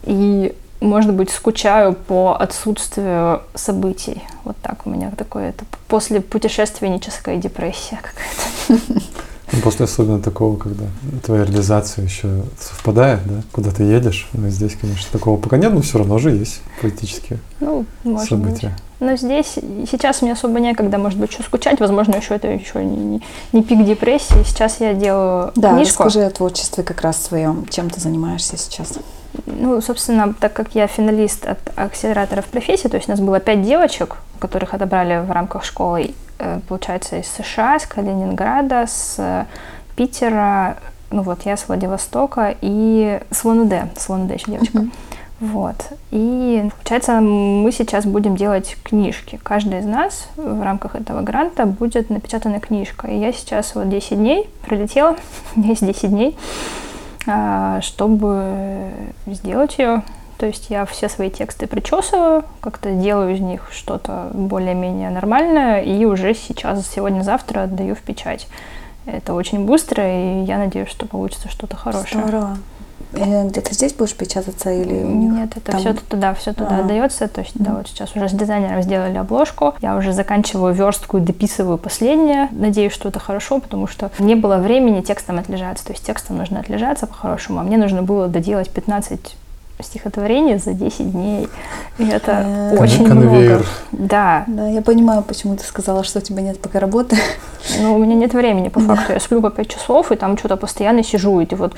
и, 0.03 0.53
может 0.81 1.13
быть, 1.13 1.29
скучаю 1.29 1.93
по 1.93 2.35
отсутствию 2.39 3.41
событий. 3.55 4.23
Вот 4.43 4.55
так 4.61 4.85
у 4.85 4.89
меня 4.89 5.11
такое, 5.11 5.49
это 5.49 5.65
после 5.87 6.21
путешественническая 6.21 7.37
депрессия 7.37 7.99
какая-то. 8.01 9.03
Ну, 9.51 9.61
после 9.61 9.85
особенно 9.85 10.21
такого, 10.21 10.57
когда 10.57 10.85
твоя 11.25 11.43
реализация 11.43 12.05
еще 12.05 12.43
совпадает, 12.59 13.21
да, 13.25 13.41
куда 13.51 13.71
ты 13.71 13.83
едешь. 13.83 14.29
Но 14.33 14.49
здесь, 14.49 14.75
конечно, 14.79 15.07
такого 15.11 15.39
пока 15.39 15.57
нет, 15.57 15.73
но 15.73 15.81
все 15.81 15.97
равно 15.97 16.19
же 16.19 16.29
есть 16.29 16.61
политические 16.81 17.39
ну, 17.59 17.83
может 18.03 18.29
события. 18.29 18.67
Быть. 18.67 18.83
Но 18.99 19.15
здесь 19.15 19.57
сейчас 19.89 20.21
мне 20.21 20.33
особо 20.33 20.59
некогда, 20.59 20.97
может 20.97 21.17
быть, 21.17 21.31
еще 21.31 21.41
скучать. 21.41 21.79
Возможно, 21.79 22.17
еще 22.17 22.35
это 22.35 22.47
еще 22.47 22.83
не, 22.83 22.97
не, 22.97 23.21
не 23.53 23.63
пик 23.63 23.85
депрессии. 23.85 24.43
Сейчас 24.45 24.79
я 24.81 24.93
делаю 24.93 25.51
да, 25.55 25.73
книжку. 25.73 26.03
расскажи 26.03 26.25
о 26.25 26.29
творчестве 26.29 26.83
как 26.83 27.01
раз 27.01 27.19
своем. 27.19 27.65
Чем 27.69 27.89
ты 27.89 27.99
занимаешься 27.99 28.57
сейчас? 28.57 28.99
Ну, 29.45 29.81
собственно, 29.81 30.33
так 30.33 30.53
как 30.53 30.75
я 30.75 30.87
финалист 30.87 31.45
от 31.45 31.59
акселераторов 31.75 32.45
профессии, 32.45 32.87
то 32.87 32.97
есть 32.97 33.07
у 33.09 33.11
нас 33.11 33.19
было 33.19 33.39
пять 33.39 33.61
девочек, 33.61 34.17
которых 34.39 34.73
отобрали 34.73 35.23
в 35.25 35.31
рамках 35.31 35.63
школы, 35.63 36.11
э, 36.39 36.59
получается, 36.67 37.17
из 37.17 37.27
США, 37.27 37.79
с 37.79 37.85
Калининграда, 37.85 38.85
с 38.87 39.45
Питера, 39.95 40.77
ну 41.11 41.21
вот 41.23 41.45
я 41.45 41.57
с 41.57 41.67
Владивостока 41.67 42.55
и 42.61 43.19
с 43.31 43.43
Лануде, 43.43 43.89
с 43.97 44.09
Лануде 44.09 44.35
еще 44.35 44.51
девочка. 44.51 44.77
Uh-huh. 44.77 44.91
Вот. 45.39 45.75
И 46.11 46.69
получается, 46.77 47.21
мы 47.21 47.71
сейчас 47.71 48.05
будем 48.05 48.35
делать 48.35 48.75
книжки. 48.83 49.39
Каждый 49.41 49.79
из 49.79 49.85
нас 49.85 50.27
в 50.35 50.61
рамках 50.61 50.95
этого 50.95 51.21
гранта 51.21 51.65
будет 51.65 52.09
напечатана 52.09 52.59
книжка. 52.59 53.07
И 53.07 53.17
я 53.17 53.31
сейчас 53.31 53.73
вот 53.73 53.89
10 53.89 54.17
дней 54.17 54.49
меня 55.55 55.69
есть 55.69 55.85
10 55.85 56.09
дней, 56.09 56.37
чтобы 57.81 58.89
сделать 59.25 59.77
ее. 59.77 60.03
То 60.37 60.45
есть 60.45 60.69
я 60.69 60.85
все 60.85 61.09
свои 61.09 61.29
тексты 61.29 61.67
причесываю, 61.67 62.45
как-то 62.61 62.91
делаю 62.91 63.35
из 63.35 63.41
них 63.41 63.67
что-то 63.71 64.29
более-менее 64.33 65.09
нормальное, 65.09 65.81
и 65.81 66.05
уже 66.05 66.33
сейчас, 66.33 66.87
сегодня-завтра 66.87 67.63
отдаю 67.63 67.93
в 67.93 67.99
печать. 67.99 68.47
Это 69.05 69.33
очень 69.33 69.65
быстро, 69.65 70.03
и 70.07 70.43
я 70.45 70.57
надеюсь, 70.57 70.87
что 70.87 71.05
получится 71.05 71.49
что-то 71.49 71.75
хорошее. 71.75 72.23
Здорово. 72.23 72.57
Э, 73.13 73.47
где-то 73.47 73.73
здесь 73.73 73.93
будешь 73.93 74.15
печататься 74.15 74.71
или 74.71 74.93
Нет, 74.93 75.57
это 75.57 75.71
там... 75.71 75.79
все 75.79 75.93
туда, 75.93 76.33
все 76.33 76.53
туда 76.53 76.77
а. 76.77 76.79
отдается. 76.81 77.27
То 77.27 77.41
есть, 77.41 77.53
да, 77.55 77.73
вот 77.73 77.87
сейчас 77.87 78.15
уже 78.15 78.29
с 78.29 78.31
дизайнером 78.31 78.81
сделали 78.81 79.17
обложку. 79.17 79.73
Я 79.81 79.95
уже 79.97 80.13
заканчиваю 80.13 80.73
верстку 80.73 81.17
и 81.17 81.21
дописываю 81.21 81.77
последнее. 81.77 82.49
Надеюсь, 82.51 82.93
что 82.93 83.09
это 83.09 83.19
хорошо, 83.19 83.59
потому 83.59 83.87
что 83.87 84.11
не 84.19 84.35
было 84.35 84.57
времени 84.57 85.01
текстом 85.01 85.39
отлежаться. 85.39 85.85
То 85.85 85.93
есть 85.93 86.05
текстом 86.05 86.37
нужно 86.37 86.59
отлежаться 86.59 87.07
по-хорошему, 87.07 87.59
а 87.59 87.63
мне 87.63 87.77
нужно 87.77 88.03
было 88.03 88.27
доделать 88.27 88.69
15 88.69 89.35
стихотворений 89.81 90.57
за 90.57 90.73
10 90.73 91.11
дней. 91.11 91.47
И 91.97 92.07
это 92.07 92.43
э, 92.45 92.77
очень 92.77 93.05
конвейер. 93.05 93.51
много. 93.51 93.65
Да. 93.91 94.43
Да, 94.47 94.67
я 94.67 94.81
понимаю, 94.81 95.23
почему 95.23 95.55
ты 95.55 95.63
сказала, 95.63 96.03
что 96.03 96.19
у 96.19 96.21
тебя 96.21 96.41
нет 96.41 96.61
пока 96.61 96.79
работы. 96.79 97.17
Ну, 97.79 97.95
у 97.95 97.97
меня 97.97 98.15
нет 98.15 98.33
времени, 98.33 98.69
по 98.69 98.79
факту. 98.79 99.05
Да. 99.09 99.13
Я 99.13 99.19
сплю 99.19 99.41
по 99.41 99.49
5 99.49 99.67
часов, 99.67 100.11
и 100.11 100.15
там 100.15 100.37
что-то 100.37 100.57
постоянно 100.57 101.03
сижу. 101.03 101.39
И 101.39 101.55
вот 101.55 101.73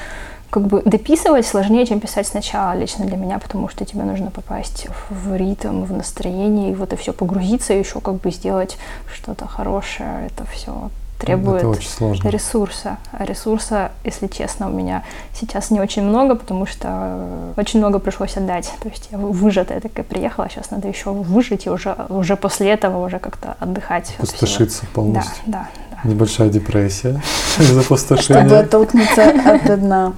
как 0.52 0.68
бы 0.68 0.82
дописывать 0.84 1.48
сложнее, 1.48 1.86
чем 1.86 2.00
писать 2.00 2.28
сначала 2.28 2.78
лично 2.78 3.06
для 3.06 3.18
меня, 3.18 3.40
потому 3.40 3.70
что 3.70 3.86
тебе 3.86 4.04
нужно 4.04 4.32
попасть 4.32 4.88
в 5.10 5.36
ритм, 5.36 5.84
в 5.84 5.94
настроение, 5.94 6.72
и 6.72 6.76
вот 6.76 6.94
и 6.94 6.96
все 6.98 7.14
погрузиться, 7.14 7.74
и 7.74 7.80
еще 7.80 8.02
как 8.02 8.16
бы 8.16 8.32
сделать 8.32 8.78
что-то 9.14 9.48
хорошее. 9.48 10.28
Это 10.28 10.46
все 10.52 10.90
требует 11.22 11.60
это 11.60 11.70
очень 11.70 11.90
сложно. 11.90 12.28
ресурса. 12.30 12.98
А 13.12 13.26
ресурса, 13.26 13.92
если 14.04 14.28
честно, 14.28 14.70
у 14.70 14.74
меня 14.74 15.04
сейчас 15.34 15.70
не 15.72 15.80
очень 15.80 16.04
много, 16.04 16.36
потому 16.36 16.66
что 16.66 17.54
очень 17.58 17.80
много 17.80 18.00
пришлось 18.00 18.38
отдать. 18.38 18.72
То 18.82 18.90
есть 18.90 19.10
я 19.12 19.18
выжатая 19.18 19.80
такая 19.80 20.06
приехала, 20.06 20.50
сейчас 20.50 20.72
надо 20.72 20.88
еще 20.88 21.12
выжить 21.12 21.66
и 21.66 21.70
уже, 21.70 21.96
уже 22.10 22.36
после 22.36 22.72
этого 22.72 23.06
уже 23.06 23.20
как-то 23.20 23.56
отдыхать. 23.60 24.16
Пустошиться 24.18 24.86
полностью. 24.94 25.44
Да, 25.46 25.68
да, 25.92 26.10
Небольшая 26.10 26.50
депрессия 26.50 27.22
из-за 27.60 27.82
опустошения. 27.82 28.46
Чтобы 28.46 28.58
оттолкнуться 28.58 29.30
от 29.30 29.80
дна. 29.80 30.14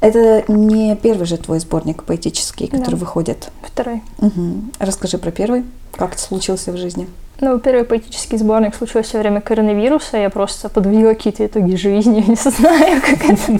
Это 0.00 0.44
не 0.48 0.94
первый 0.96 1.26
же 1.26 1.36
твой 1.38 1.58
сборник 1.58 2.04
поэтический, 2.04 2.68
который 2.68 2.92
да. 2.92 2.96
выходит? 2.96 3.50
Второй. 3.62 4.02
Угу. 4.18 4.62
Расскажи 4.78 5.18
про 5.18 5.32
первый. 5.32 5.64
Как 5.92 6.12
это 6.12 6.22
случился 6.22 6.70
в 6.70 6.76
жизни? 6.76 7.08
Ну, 7.40 7.58
первый 7.60 7.84
поэтический 7.84 8.36
сборник 8.36 8.74
случился 8.74 9.16
во 9.16 9.22
время 9.22 9.40
коронавируса. 9.40 10.16
Я 10.16 10.30
просто 10.30 10.68
подвела 10.68 11.14
какие-то 11.14 11.46
итоги 11.46 11.76
жизни. 11.76 12.20
Я 12.20 12.26
не 12.26 12.34
знаю, 12.34 13.00
как 13.00 13.24
это 13.24 13.58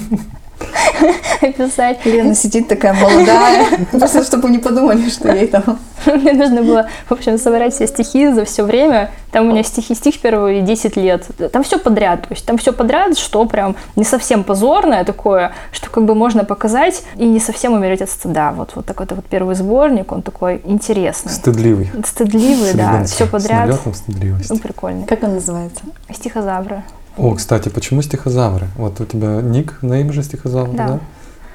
описать. 1.42 2.04
Лена 2.04 2.34
сидит 2.34 2.68
такая 2.68 2.94
молодая, 2.94 3.66
просто 3.92 4.24
чтобы 4.24 4.50
не 4.50 4.58
подумали, 4.58 5.08
что 5.08 5.32
ей 5.32 5.46
там. 5.46 5.78
Мне 6.06 6.32
нужно 6.32 6.62
было, 6.62 6.88
в 7.08 7.12
общем, 7.12 7.38
собрать 7.38 7.74
все 7.74 7.86
стихи 7.86 8.28
за 8.28 8.44
все 8.44 8.62
время. 8.62 9.10
Там 9.32 9.46
у 9.46 9.50
меня 9.50 9.62
стихи, 9.62 9.94
стих 9.94 10.20
первый 10.20 10.62
10 10.62 10.96
лет. 10.96 11.26
Там 11.52 11.62
все 11.62 11.78
подряд. 11.78 12.22
То 12.22 12.28
есть 12.30 12.46
там 12.46 12.56
все 12.56 12.72
подряд, 12.72 13.18
что 13.18 13.44
прям 13.44 13.76
не 13.96 14.04
совсем 14.04 14.44
позорное 14.44 15.04
такое, 15.04 15.52
что 15.72 15.90
как 15.90 16.04
бы 16.04 16.14
можно 16.14 16.44
показать 16.44 17.02
и 17.16 17.26
не 17.26 17.40
совсем 17.40 17.72
умереть 17.72 18.00
от 18.00 18.10
стыда. 18.10 18.52
Вот, 18.52 18.72
вот 18.74 18.86
такой 18.86 19.06
вот 19.10 19.26
первый 19.26 19.54
сборник, 19.54 20.12
он 20.12 20.22
такой 20.22 20.62
интересный. 20.64 21.32
Стыдливый. 21.32 21.90
Стыдливый, 22.06 22.74
да. 22.74 23.04
Все 23.04 23.26
подряд. 23.26 23.74
С 23.74 23.98
стыдливость. 23.98 24.50
Ну, 24.50 24.58
прикольный. 24.58 25.06
Как 25.06 25.22
он 25.22 25.34
называется? 25.34 25.82
Стихозавры. 26.12 26.82
О, 27.18 27.34
кстати, 27.34 27.68
почему 27.68 28.02
стихозавры? 28.02 28.68
Вот 28.76 29.00
у 29.00 29.04
тебя 29.04 29.42
ник, 29.42 29.82
нейм 29.82 30.12
же 30.12 30.22
стихозавр, 30.22 30.70
да? 30.70 30.86
да? 30.86 31.00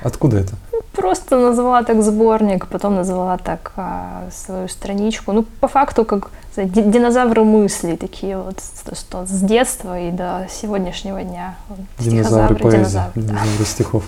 Откуда 0.02 0.40
это? 0.40 0.54
Просто 0.92 1.38
назвала 1.38 1.84
так 1.84 2.04
сборник, 2.04 2.68
потом 2.68 2.96
назвала 2.96 3.38
так 3.38 3.72
а, 3.78 4.28
свою 4.32 4.68
страничку. 4.68 5.32
Ну, 5.32 5.44
по 5.62 5.68
факту, 5.68 6.04
как 6.06 6.32
динозавры 6.56 7.44
мыслей 7.44 7.96
такие 7.96 8.38
вот, 8.38 8.62
что 8.94 9.26
с 9.26 9.40
детства 9.42 10.00
и 10.00 10.12
до 10.12 10.48
сегодняшнего 10.52 11.24
дня. 11.24 11.56
Динозавры 11.98 12.56
поэзии, 12.56 12.78
динозавры, 12.78 13.22
динозавры 13.22 13.66
стихов. 13.66 14.04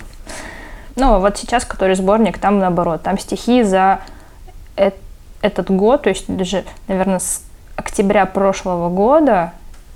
Ну, 0.97 1.19
вот 1.19 1.38
сейчас, 1.38 1.63
который 1.65 1.95
сборник, 1.95 2.38
там 2.38 2.59
наоборот, 2.59 3.01
там 3.01 3.17
стихи 3.17 3.63
за 3.63 4.01
этот 4.75 5.69
год, 5.71 6.03
то 6.03 6.09
есть 6.09 6.25
даже, 6.27 6.65
наверное, 6.88 7.19
с 7.19 7.41
октября 7.75 8.25
прошлого 8.25 8.89
года 8.89 9.53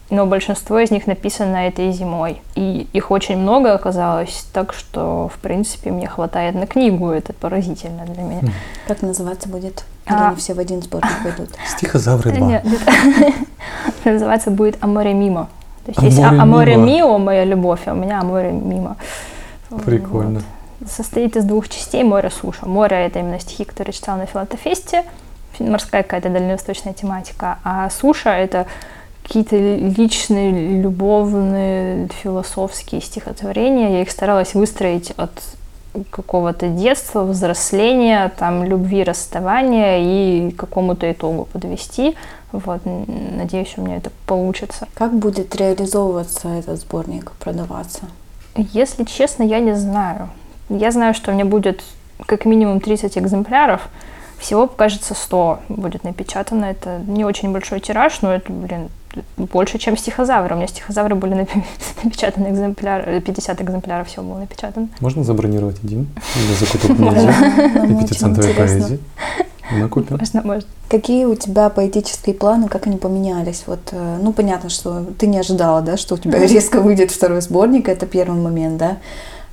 но 0.09 0.25
большинство 0.25 0.79
из 0.79 0.89
них 0.89 1.05
написано 1.05 1.67
этой 1.67 1.91
зимой. 1.91 2.41
И 2.55 2.87
их 2.93 3.11
очень 3.11 3.37
много 3.37 3.73
оказалось, 3.73 4.45
так 4.51 4.73
что, 4.73 5.29
в 5.33 5.39
принципе, 5.39 5.91
мне 5.91 6.07
хватает 6.07 6.55
на 6.55 6.65
книгу. 6.65 7.09
Это 7.09 7.33
поразительно 7.33 8.05
для 8.05 8.23
меня. 8.23 8.41
Как 8.87 9.01
называться 9.03 9.47
будет? 9.47 9.85
Или 10.07 10.15
а... 10.15 10.27
они 10.29 10.35
все 10.37 10.55
в 10.55 10.59
один 10.59 10.81
сборник 10.81 11.11
пойдут? 11.23 11.49
Стихозавры 11.67 12.31
2. 12.31 12.47
Нет, 12.47 12.65
называться 14.05 14.49
будет 14.49 14.83
«Аморе 14.83 15.13
мимо». 15.13 15.47
То 15.85 15.91
есть 15.91 16.01
есть 16.01 16.19
«Аморе 16.19 16.75
мио»— 16.75 17.17
моя 17.19 17.45
любовь, 17.45 17.81
а 17.85 17.93
у 17.93 17.95
меня 17.95 18.19
«Аморе 18.19 18.51
мимо». 18.51 18.97
Прикольно. 19.85 20.41
Состоит 20.87 21.35
из 21.35 21.43
двух 21.43 21.69
частей 21.69 22.03
«Море, 22.03 22.31
суша». 22.31 22.65
«Море»— 22.65 22.97
это 23.05 23.19
именно 23.19 23.39
стихи, 23.39 23.65
которые 23.65 23.93
читала 23.93 24.17
на 24.17 24.25
филатофесте, 24.25 25.03
морская 25.59 26.03
какая-то 26.03 26.29
дальневосточная 26.29 26.93
тематика, 26.93 27.59
а 27.63 27.89
«Суша»— 27.89 28.29
это 28.31 28.65
какие-то 29.29 29.57
личные, 29.57 30.81
любовные, 30.81 32.07
философские 32.23 32.99
стихотворения. 32.99 33.91
Я 33.91 34.01
их 34.01 34.09
старалась 34.09 34.55
выстроить 34.55 35.11
от 35.17 35.29
какого-то 36.09 36.67
детства, 36.67 37.23
взросления, 37.23 38.31
там, 38.37 38.63
любви, 38.63 39.03
расставания 39.03 39.99
и 39.99 40.51
какому-то 40.51 41.11
итогу 41.11 41.47
подвести. 41.53 42.15
Вот, 42.51 42.81
надеюсь, 42.85 43.75
у 43.77 43.81
меня 43.81 43.97
это 43.97 44.09
получится. 44.25 44.87
Как 44.95 45.13
будет 45.13 45.55
реализовываться 45.55 46.47
этот 46.49 46.79
сборник, 46.79 47.31
продаваться? 47.33 48.05
Если 48.55 49.03
честно, 49.03 49.43
я 49.43 49.59
не 49.59 49.75
знаю. 49.75 50.29
Я 50.69 50.89
знаю, 50.89 51.13
что 51.13 51.29
у 51.29 51.35
меня 51.35 51.45
будет 51.45 51.83
как 52.25 52.45
минимум 52.45 52.79
30 52.79 53.15
экземпляров. 53.19 53.89
Всего, 54.39 54.65
кажется, 54.65 55.13
100 55.13 55.59
будет 55.69 56.03
напечатано. 56.03 56.65
Это 56.65 56.99
не 57.05 57.25
очень 57.25 57.51
большой 57.51 57.79
тираж, 57.79 58.21
но 58.23 58.33
это, 58.33 58.51
блин, 58.51 58.89
больше, 59.37 59.77
чем 59.77 59.97
стихозавры. 59.97 60.55
У 60.55 60.57
меня 60.57 60.67
стихозавры 60.67 61.15
были 61.15 61.47
напечатаны 62.03 62.49
экземпляр, 62.49 63.21
50 63.21 63.61
экземпляров 63.61 64.07
всего 64.07 64.23
было 64.23 64.39
напечатано. 64.39 64.89
Можно 64.99 65.23
забронировать 65.23 65.83
один 65.83 66.07
для 66.35 66.55
закупок 66.55 66.99
нельзя 66.99 67.85
и 67.85 68.03
пятицентовой 68.03 68.53
поэзии? 68.53 68.99
Мы 69.71 69.87
купим. 69.87 70.17
Можно, 70.17 70.41
можно. 70.41 70.69
Какие 70.89 71.25
у 71.25 71.35
тебя 71.35 71.69
поэтические 71.69 72.33
планы, 72.33 72.67
как 72.67 72.87
они 72.87 72.97
поменялись? 72.97 73.63
Вот, 73.67 73.79
э, 73.91 74.17
ну, 74.19 74.33
понятно, 74.33 74.69
что 74.69 75.05
ты 75.17 75.27
не 75.27 75.37
ожидала, 75.37 75.81
да, 75.81 75.95
что 75.95 76.15
у 76.15 76.17
тебя 76.17 76.39
резко 76.47 76.81
выйдет 76.81 77.11
второй 77.11 77.41
сборник, 77.41 77.87
это 77.87 78.07
первый 78.07 78.41
момент, 78.41 78.77
да. 78.77 78.97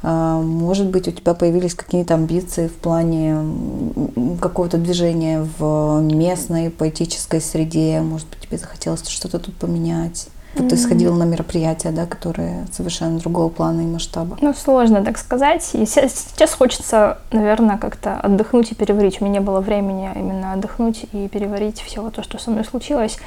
А, 0.08 0.40
Может 0.40 0.86
быть, 0.86 1.08
у 1.08 1.10
тебя 1.10 1.34
появились 1.34 1.74
какие-то 1.74 2.14
амбиции 2.14 2.68
в 2.68 2.74
плане 2.74 3.36
какого-то 4.40 4.78
движения 4.78 5.44
в 5.58 6.00
местной 6.00 6.70
поэтической 6.70 7.40
среде? 7.40 8.00
Может 8.02 8.28
быть, 8.28 8.38
тебе 8.48 8.56
захотелось 8.56 9.04
что-то 9.08 9.40
тут 9.40 9.56
поменять? 9.56 10.28
Вот 10.54 10.68
ты 10.68 10.76
сходила 10.76 11.14
на 11.16 11.24
мероприятия, 11.24 11.90
да, 11.90 12.06
которые 12.06 12.66
совершенно 12.72 13.18
другого 13.18 13.48
плана 13.48 13.80
и 13.80 13.84
масштаба. 13.86 14.38
Ну, 14.40 14.54
сложно 14.54 15.04
так 15.04 15.18
сказать. 15.18 15.68
И 15.74 15.84
се- 15.86 16.08
сейчас 16.08 16.54
хочется, 16.54 17.18
наверное, 17.32 17.76
как-то 17.76 18.14
отдохнуть 18.20 18.70
и 18.70 18.74
переварить. 18.76 19.20
У 19.20 19.24
меня 19.24 19.40
не 19.40 19.44
было 19.44 19.60
времени 19.60 20.08
именно 20.14 20.52
отдохнуть 20.52 21.04
и 21.12 21.26
переварить 21.28 21.80
все 21.80 22.08
то, 22.10 22.22
что 22.22 22.38
со 22.38 22.50
мной 22.52 22.64
случилось. 22.64 23.18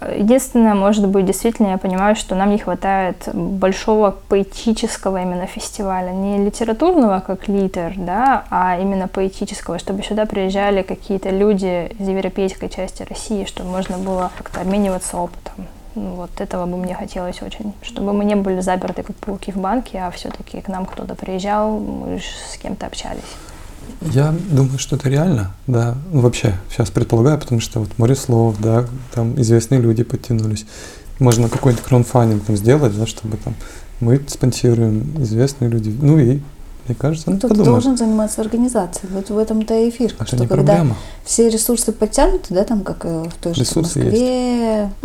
Единственное, 0.00 0.74
может 0.74 1.06
быть, 1.08 1.24
действительно, 1.24 1.68
я 1.68 1.78
понимаю, 1.78 2.16
что 2.16 2.34
нам 2.34 2.50
не 2.50 2.58
хватает 2.58 3.28
большого 3.32 4.14
поэтического 4.28 5.22
именно 5.22 5.46
фестиваля. 5.46 6.10
Не 6.10 6.44
литературного, 6.44 7.20
как 7.20 7.48
литер, 7.48 7.94
да, 7.96 8.44
а 8.50 8.78
именно 8.78 9.08
поэтического, 9.08 9.78
чтобы 9.78 10.02
сюда 10.02 10.26
приезжали 10.26 10.82
какие-то 10.82 11.30
люди 11.30 11.92
из 11.98 12.08
европейской 12.08 12.68
части 12.68 13.04
России, 13.08 13.44
чтобы 13.44 13.70
можно 13.70 13.96
было 13.98 14.30
как-то 14.36 14.60
обмениваться 14.60 15.16
опытом. 15.16 15.66
Ну, 15.94 16.14
Вот 16.16 16.40
этого 16.40 16.66
бы 16.66 16.76
мне 16.76 16.94
хотелось 16.94 17.40
очень, 17.40 17.72
чтобы 17.80 18.12
мы 18.12 18.26
не 18.26 18.34
были 18.34 18.60
заперты 18.60 19.02
как 19.02 19.16
пауки 19.16 19.50
в 19.50 19.56
банке, 19.56 19.98
а 19.98 20.10
все-таки 20.10 20.60
к 20.60 20.68
нам 20.68 20.84
кто-то 20.84 21.14
приезжал, 21.14 21.78
мы 21.78 22.18
с 22.18 22.58
кем-то 22.58 22.86
общались. 22.86 23.36
Я 24.12 24.34
думаю, 24.50 24.78
что 24.78 24.96
это 24.96 25.08
реально, 25.08 25.54
да. 25.66 25.96
Ну, 26.12 26.20
вообще, 26.20 26.54
сейчас 26.70 26.90
предполагаю, 26.90 27.38
потому 27.38 27.60
что 27.60 27.80
вот 27.80 27.98
море 27.98 28.14
слов, 28.14 28.56
да, 28.58 28.86
там 29.14 29.40
известные 29.40 29.80
люди 29.80 30.02
подтянулись. 30.02 30.66
Можно 31.18 31.48
какой-нибудь 31.48 31.84
краунфандинг 31.84 32.44
там 32.44 32.56
сделать, 32.56 32.96
да, 32.96 33.06
чтобы 33.06 33.36
там 33.38 33.54
мы 34.00 34.20
спонсируем 34.28 35.22
известные 35.22 35.70
люди. 35.70 35.96
Ну 36.00 36.18
и, 36.18 36.40
мне 36.86 36.94
кажется, 36.96 37.30
ну, 37.30 37.38
Тут 37.38 37.54
должен 37.54 37.96
заниматься 37.96 38.42
организацией. 38.42 39.10
Вот 39.12 39.30
в 39.30 39.38
этом-то 39.38 39.74
и 39.74 39.90
фишка, 39.90 40.24
Это 40.24 40.36
что 40.36 40.46
когда 40.46 40.74
проблема. 40.74 40.96
все 41.24 41.48
ресурсы 41.48 41.92
подтянуты, 41.92 42.52
да, 42.54 42.64
там, 42.64 42.82
как 42.82 43.04
э, 43.04 43.24
в 43.24 43.34
той 43.42 43.54
же 43.54 43.64
Москве. 43.74 44.90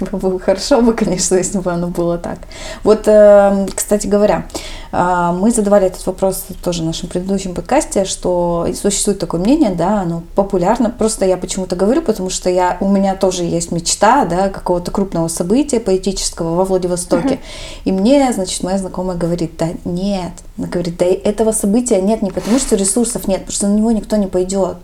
Было 0.00 0.30
бы 0.30 0.40
хорошо 0.40 0.80
бы, 0.80 0.92
конечно, 0.94 1.34
если 1.34 1.58
бы 1.58 1.72
оно 1.72 1.88
было 1.88 2.18
так. 2.18 2.38
Вот, 2.84 3.08
э, 3.08 3.66
кстати 3.74 4.06
говоря, 4.06 4.46
э, 4.92 5.30
мы 5.36 5.50
задавали 5.50 5.86
этот 5.86 6.06
вопрос 6.06 6.46
тоже 6.62 6.82
в 6.82 6.86
нашем 6.86 7.08
предыдущем 7.08 7.52
подкасте, 7.54 8.04
что 8.04 8.68
существует 8.80 9.18
такое 9.18 9.40
мнение, 9.40 9.70
да, 9.70 10.02
оно 10.02 10.22
популярно. 10.36 10.90
Просто 10.90 11.24
я 11.24 11.36
почему-то 11.36 11.74
говорю, 11.74 12.02
потому 12.02 12.30
что 12.30 12.48
я, 12.48 12.76
у 12.80 12.88
меня 12.88 13.16
тоже 13.16 13.42
есть 13.42 13.72
мечта, 13.72 14.24
да, 14.24 14.48
какого-то 14.50 14.92
крупного 14.92 15.26
события 15.26 15.80
поэтического 15.80 16.54
во 16.54 16.64
Владивостоке. 16.64 17.40
И 17.84 17.90
мне, 17.90 18.32
значит, 18.32 18.62
моя 18.62 18.78
знакомая 18.78 19.16
говорит, 19.16 19.56
да 19.58 19.70
нет, 19.84 20.32
она 20.56 20.68
говорит, 20.68 20.96
да 20.96 21.06
этого 21.06 21.50
события 21.50 22.00
нет 22.00 22.22
не 22.22 22.30
потому, 22.30 22.60
что 22.60 22.76
ресурсов 22.76 23.26
нет, 23.26 23.40
потому 23.40 23.52
что 23.52 23.66
на 23.66 23.74
него 23.74 23.90
никто 23.90 24.16
не 24.16 24.28
пойдет. 24.28 24.76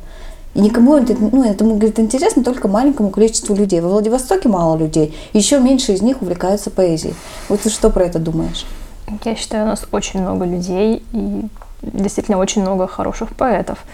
Никому 0.54 0.96
это, 0.96 1.14
ну, 1.14 1.44
это, 1.44 1.64
говорит, 1.64 1.98
интересно 1.98 2.44
только 2.44 2.68
маленькому 2.68 3.10
количеству 3.10 3.56
людей. 3.56 3.80
Во 3.80 3.88
Владивостоке 3.88 4.48
мало 4.48 4.76
людей, 4.76 5.14
еще 5.32 5.58
меньше 5.58 5.92
из 5.92 6.02
них 6.02 6.22
увлекаются 6.22 6.70
поэзией. 6.70 7.14
Вот 7.48 7.60
ты 7.60 7.70
что 7.70 7.90
про 7.90 8.04
это 8.04 8.20
думаешь? 8.20 8.64
Я 9.24 9.34
считаю, 9.34 9.64
у 9.64 9.68
нас 9.68 9.84
очень 9.90 10.22
много 10.22 10.44
людей 10.44 11.02
и 11.12 11.42
действительно 11.82 12.38
очень 12.38 12.62
много 12.62 12.86
хороших 12.86 13.34
поэтов. 13.34 13.84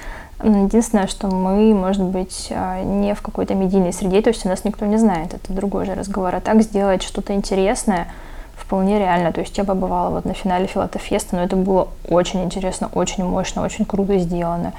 Единственное, 0.43 1.07
что 1.07 1.29
мы, 1.29 1.75
может 1.75 2.03
быть, 2.03 2.49
а, 2.51 2.83
не 2.83 3.15
в 3.15 3.21
какой-то 3.21 3.55
медийной 3.55 3.93
среде, 3.93 4.23
то 4.23 4.29
есть 4.29 4.47
у 4.47 4.49
нас 4.49 4.65
никто 4.65 4.87
не 4.87 4.97
знает, 4.97 5.35
это 5.35 5.53
другой 5.53 5.85
же 5.85 5.95
разговор. 5.95 6.35
А 6.35 6.41
так 6.41 6.63
сделать 6.63 7.03
что-то 7.03 7.35
интересное 7.35 8.07
вполне 8.55 8.99
реально. 8.99 9.33
То 9.33 9.41
есть 9.41 9.57
я 9.59 9.65
побывала 9.65 10.11
вот 10.11 10.25
на 10.25 10.33
финале 10.33 10.67
Филатофеста, 10.67 11.37
но 11.37 11.43
это 11.43 11.57
было 11.57 11.89
очень 12.09 12.43
интересно, 12.45 12.89
очень 12.95 13.25
мощно, 13.25 13.63
очень 13.63 13.85
круто 13.85 14.19
сделано. 14.19 14.73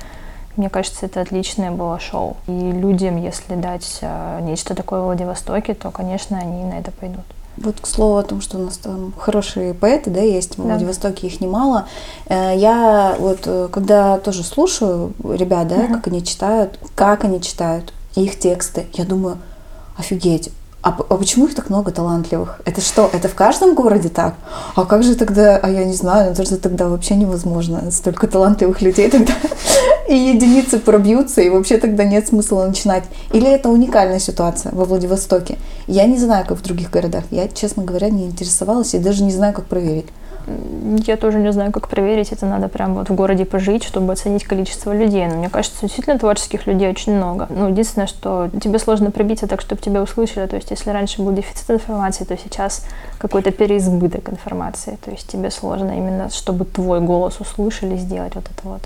Мне 0.58 0.70
кажется, 0.70 1.06
это 1.06 1.22
отличное 1.22 1.72
было 1.72 2.00
шоу. 2.00 2.38
И 2.48 2.52
людям, 2.52 3.18
если 3.18 3.56
дать 3.56 4.00
а, 4.02 4.40
нечто 4.42 4.76
такое 4.76 5.02
в 5.02 5.06
Владивостоке, 5.06 5.74
то, 5.74 5.92
конечно, 5.92 6.38
они 6.38 6.64
на 6.64 6.80
это 6.80 6.92
пойдут. 6.92 7.24
Вот 7.58 7.80
к 7.82 7.88
слову 7.88 8.18
о 8.18 8.24
том, 8.24 8.42
что 8.42 8.58
у 8.58 8.62
нас 8.62 8.78
там 8.78 9.14
хорошие 9.18 9.74
поэты, 9.74 10.10
да, 10.10 10.22
есть 10.22 10.56
в 10.58 10.58
Да. 10.58 10.64
Владивостоке 10.64 11.28
их 11.28 11.42
немало. 11.42 11.86
Э, 12.28 12.54
Я 12.56 13.16
вот 13.20 13.42
э, 13.46 13.68
когда 13.72 14.18
тоже 14.18 14.44
слушаю 14.44 15.14
ребят, 15.24 15.68
да, 15.68 15.88
как 15.88 16.08
они 16.08 16.24
читают, 16.24 16.80
как 16.96 17.24
они 17.24 17.42
читают 17.42 17.94
их 18.16 18.40
тексты, 18.40 18.88
я 18.94 19.06
думаю, 19.06 19.38
офигеть. 19.98 20.50
А, 20.84 20.90
а 20.90 21.16
почему 21.16 21.46
их 21.46 21.54
так 21.54 21.70
много 21.70 21.92
талантливых? 21.92 22.60
Это 22.66 22.82
что, 22.82 23.08
это 23.14 23.28
в 23.28 23.36
каждом 23.36 23.76
городе 23.76 24.10
так? 24.10 24.34
А 24.76 24.86
как 24.86 25.04
же 25.04 25.16
тогда, 25.16 25.58
а 25.58 25.70
я 25.70 25.84
не 25.84 25.94
знаю, 25.94 26.32
это 26.32 26.44
же 26.44 26.58
тогда 26.58 26.88
вообще 26.88 27.16
невозможно. 27.16 27.92
Столько 27.92 28.28
талантливых 28.28 28.82
людей 28.82 29.10
тогда 29.12 29.34
и 30.08 30.16
единицы 30.16 30.80
пробьются, 30.80 31.42
и 31.42 31.50
вообще 31.50 31.78
тогда 31.78 32.04
нет 32.04 32.28
смысла 32.28 32.66
начинать. 32.66 33.04
Или 33.34 33.50
это 33.50 33.70
уникальная 33.70 34.20
ситуация 34.20 34.72
во 34.74 34.86
Владивостоке? 34.86 35.58
Я 35.88 36.06
не 36.06 36.18
знаю, 36.18 36.46
как 36.46 36.58
в 36.58 36.64
других 36.64 36.90
городах. 36.90 37.24
Я, 37.32 37.48
честно 37.48 37.84
говоря, 37.84 38.10
не 38.10 38.26
интересовалась 38.26 38.94
и 38.94 39.00
даже 39.00 39.24
не 39.24 39.32
знаю, 39.32 39.54
как 39.54 39.66
проверить. 39.66 40.08
Я 41.06 41.18
тоже 41.18 41.38
не 41.38 41.52
знаю, 41.52 41.72
как 41.72 41.88
проверить. 41.88 42.32
Это 42.32 42.46
надо 42.46 42.68
прям 42.68 42.96
вот 42.96 43.10
в 43.10 43.16
городе 43.16 43.46
пожить, 43.46 43.84
чтобы 43.84 44.14
оценить 44.14 44.44
количество 44.44 44.92
людей. 44.92 45.28
Но 45.28 45.36
мне 45.36 45.50
кажется, 45.50 45.82
действительно 45.82 46.18
творческих 46.18 46.66
людей 46.66 46.90
очень 46.90 47.14
много. 47.14 47.48
Ну, 47.50 47.70
единственное, 47.70 48.08
что 48.08 48.50
тебе 48.62 48.80
сложно 48.80 49.12
пробиться 49.12 49.48
так, 49.48 49.62
чтобы 49.62 49.82
тебя 49.82 50.02
услышали. 50.02 50.48
То 50.48 50.56
есть, 50.56 50.72
если 50.72 50.90
раньше 50.90 51.22
был 51.22 51.32
дефицит 51.32 51.70
информации, 51.70 52.24
то 52.24 52.36
сейчас 52.38 52.86
какой-то 53.20 53.52
переизбыток 53.52 54.30
информации. 54.30 54.98
То 55.04 55.12
есть, 55.12 55.28
тебе 55.28 55.52
сложно 55.52 55.92
именно, 55.92 56.30
чтобы 56.30 56.66
твой 56.66 57.02
голос 57.02 57.40
услышали, 57.40 57.96
сделать 57.98 58.34
вот 58.36 58.46
это 58.46 58.68
вот. 58.68 58.82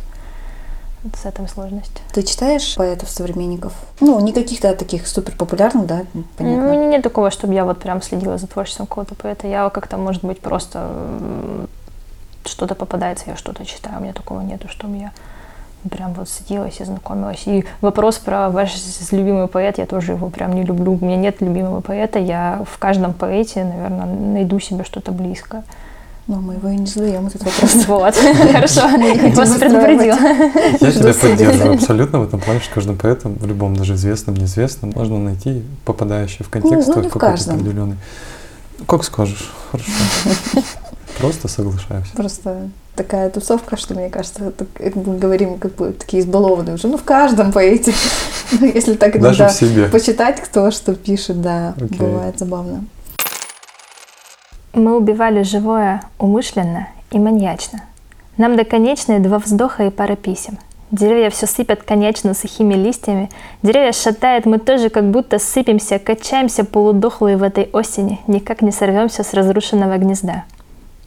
С 1.14 1.26
этим 1.26 1.48
сложность. 1.48 2.02
Ты 2.14 2.24
читаешь 2.24 2.76
поэтов, 2.76 3.10
современников? 3.10 3.74
Ну, 4.00 4.20
не 4.22 4.34
каких-то 4.34 4.74
таких 4.76 5.08
супер 5.08 5.36
популярных, 5.36 5.86
да, 5.86 6.02
Ну, 6.14 6.24
понятно. 6.38 6.68
у 6.68 6.72
меня 6.72 6.88
нет 6.88 7.04
такого, 7.04 7.30
чтобы 7.30 7.54
я 7.54 7.64
вот 7.64 7.80
прям 7.80 8.02
следила 8.02 8.38
за 8.38 8.48
творчеством 8.48 8.88
какого-то 8.88 9.14
поэта. 9.16 9.48
Я 9.48 9.70
как-то, 9.70 9.98
может 9.98 10.24
быть, 10.24 10.40
просто 10.40 10.90
что-то 12.46 12.76
попадается, 12.76 13.26
я 13.28 13.36
что-то 13.36 13.66
читаю. 13.66 14.00
У 14.00 14.02
меня 14.02 14.14
такого 14.14 14.42
нету, 14.42 14.68
чтобы 14.68 14.98
я 14.98 15.12
прям 15.90 16.14
вот 16.14 16.28
садилась 16.30 16.80
и 16.80 16.84
знакомилась. 16.86 17.44
И 17.46 17.66
вопрос 17.82 18.18
про 18.18 18.50
ваш 18.50 18.74
любимый 19.12 19.48
поэт, 19.48 19.78
я 19.78 19.86
тоже 19.86 20.14
его 20.14 20.30
прям 20.30 20.54
не 20.54 20.64
люблю. 20.64 20.94
У 20.94 21.06
меня 21.06 21.18
нет 21.18 21.42
любимого 21.42 21.82
поэта. 21.82 22.18
Я 22.20 22.64
в 22.70 22.80
каждом 22.80 23.14
поэте, 23.14 23.64
наверное, 23.64 24.06
найду 24.08 24.60
себе 24.60 24.84
что-то 24.84 25.12
близкое. 25.12 25.64
Но 26.28 26.42
мы 26.42 26.56
его 26.56 26.70
и 26.70 26.76
не 26.76 26.88
задаем 26.88 27.28
этот 27.28 27.44
вопрос. 27.44 27.86
Вот, 27.86 28.16
хорошо, 28.52 28.88
я 28.98 29.36
вас 29.36 29.58
предупредила. 29.58 30.18
Я 30.82 30.92
тебя 30.92 31.14
поддерживаю 31.14 31.74
абсолютно 31.76 32.20
в 32.20 32.24
этом 32.24 32.40
плане, 32.40 32.60
что 32.62 32.74
каждым 32.74 32.98
поэтом, 32.98 33.36
в 33.36 33.46
любом, 33.46 33.76
даже 33.76 33.94
известном, 33.94 34.36
неизвестном, 34.36 34.92
можно 34.96 35.20
найти 35.20 35.64
попадающий 35.86 36.44
в 36.44 36.50
контекст 36.50 36.88
ну, 36.88 37.04
в 37.04 37.10
какой-то 37.10 37.54
определенный. 37.54 37.98
Как 38.88 39.04
скажешь, 39.04 39.52
хорошо. 39.72 39.92
Просто 41.20 41.48
соглашаюсь. 41.48 42.08
Просто 42.16 42.70
такая 42.96 43.30
тусовка, 43.30 43.78
что, 43.78 43.94
мне 43.94 44.10
кажется, 44.10 44.52
так, 44.52 44.68
мы 44.96 45.18
говорим, 45.18 45.60
как 45.60 45.76
бы 45.76 45.94
такие 45.94 46.24
избалованные 46.24 46.76
уже. 46.76 46.88
Ну, 46.88 46.98
в 46.98 47.04
каждом 47.04 47.52
поэте. 47.52 47.94
Ну, 48.52 48.66
если 48.66 48.96
так 48.96 49.20
Даже 49.20 49.44
иногда 49.44 49.48
в 49.50 49.58
себе. 49.58 49.86
почитать, 49.88 50.42
кто 50.42 50.72
что 50.72 50.96
пишет, 50.96 51.42
да, 51.42 51.74
Окей. 51.78 51.98
бывает 52.00 52.40
забавно. 52.40 52.86
Мы 54.76 54.98
убивали 54.98 55.42
живое 55.44 56.02
умышленно 56.20 56.90
и 57.10 57.18
маньячно. 57.18 57.84
Нам 58.36 58.58
до 58.58 58.66
конечной 58.66 59.20
два 59.20 59.40
вздоха 59.40 59.86
и 59.86 59.90
пара 59.90 60.18
писем. 60.18 60.58
Деревья 60.92 61.30
все 61.30 61.48
сыпят 61.48 61.84
конечно 61.84 62.34
сухими 62.34 62.74
листьями. 62.74 63.30
Деревья 63.64 63.94
шатает, 63.94 64.46
мы 64.46 64.60
тоже 64.60 64.90
как 64.90 65.10
будто 65.10 65.40
сыпемся, 65.40 65.98
качаемся 65.98 66.66
полудохлые 66.66 67.38
в 67.38 67.44
этой 67.44 67.70
осени, 67.72 68.20
никак 68.28 68.62
не 68.62 68.72
сорвемся 68.72 69.24
с 69.24 69.34
разрушенного 69.34 69.98
гнезда. 69.98 70.44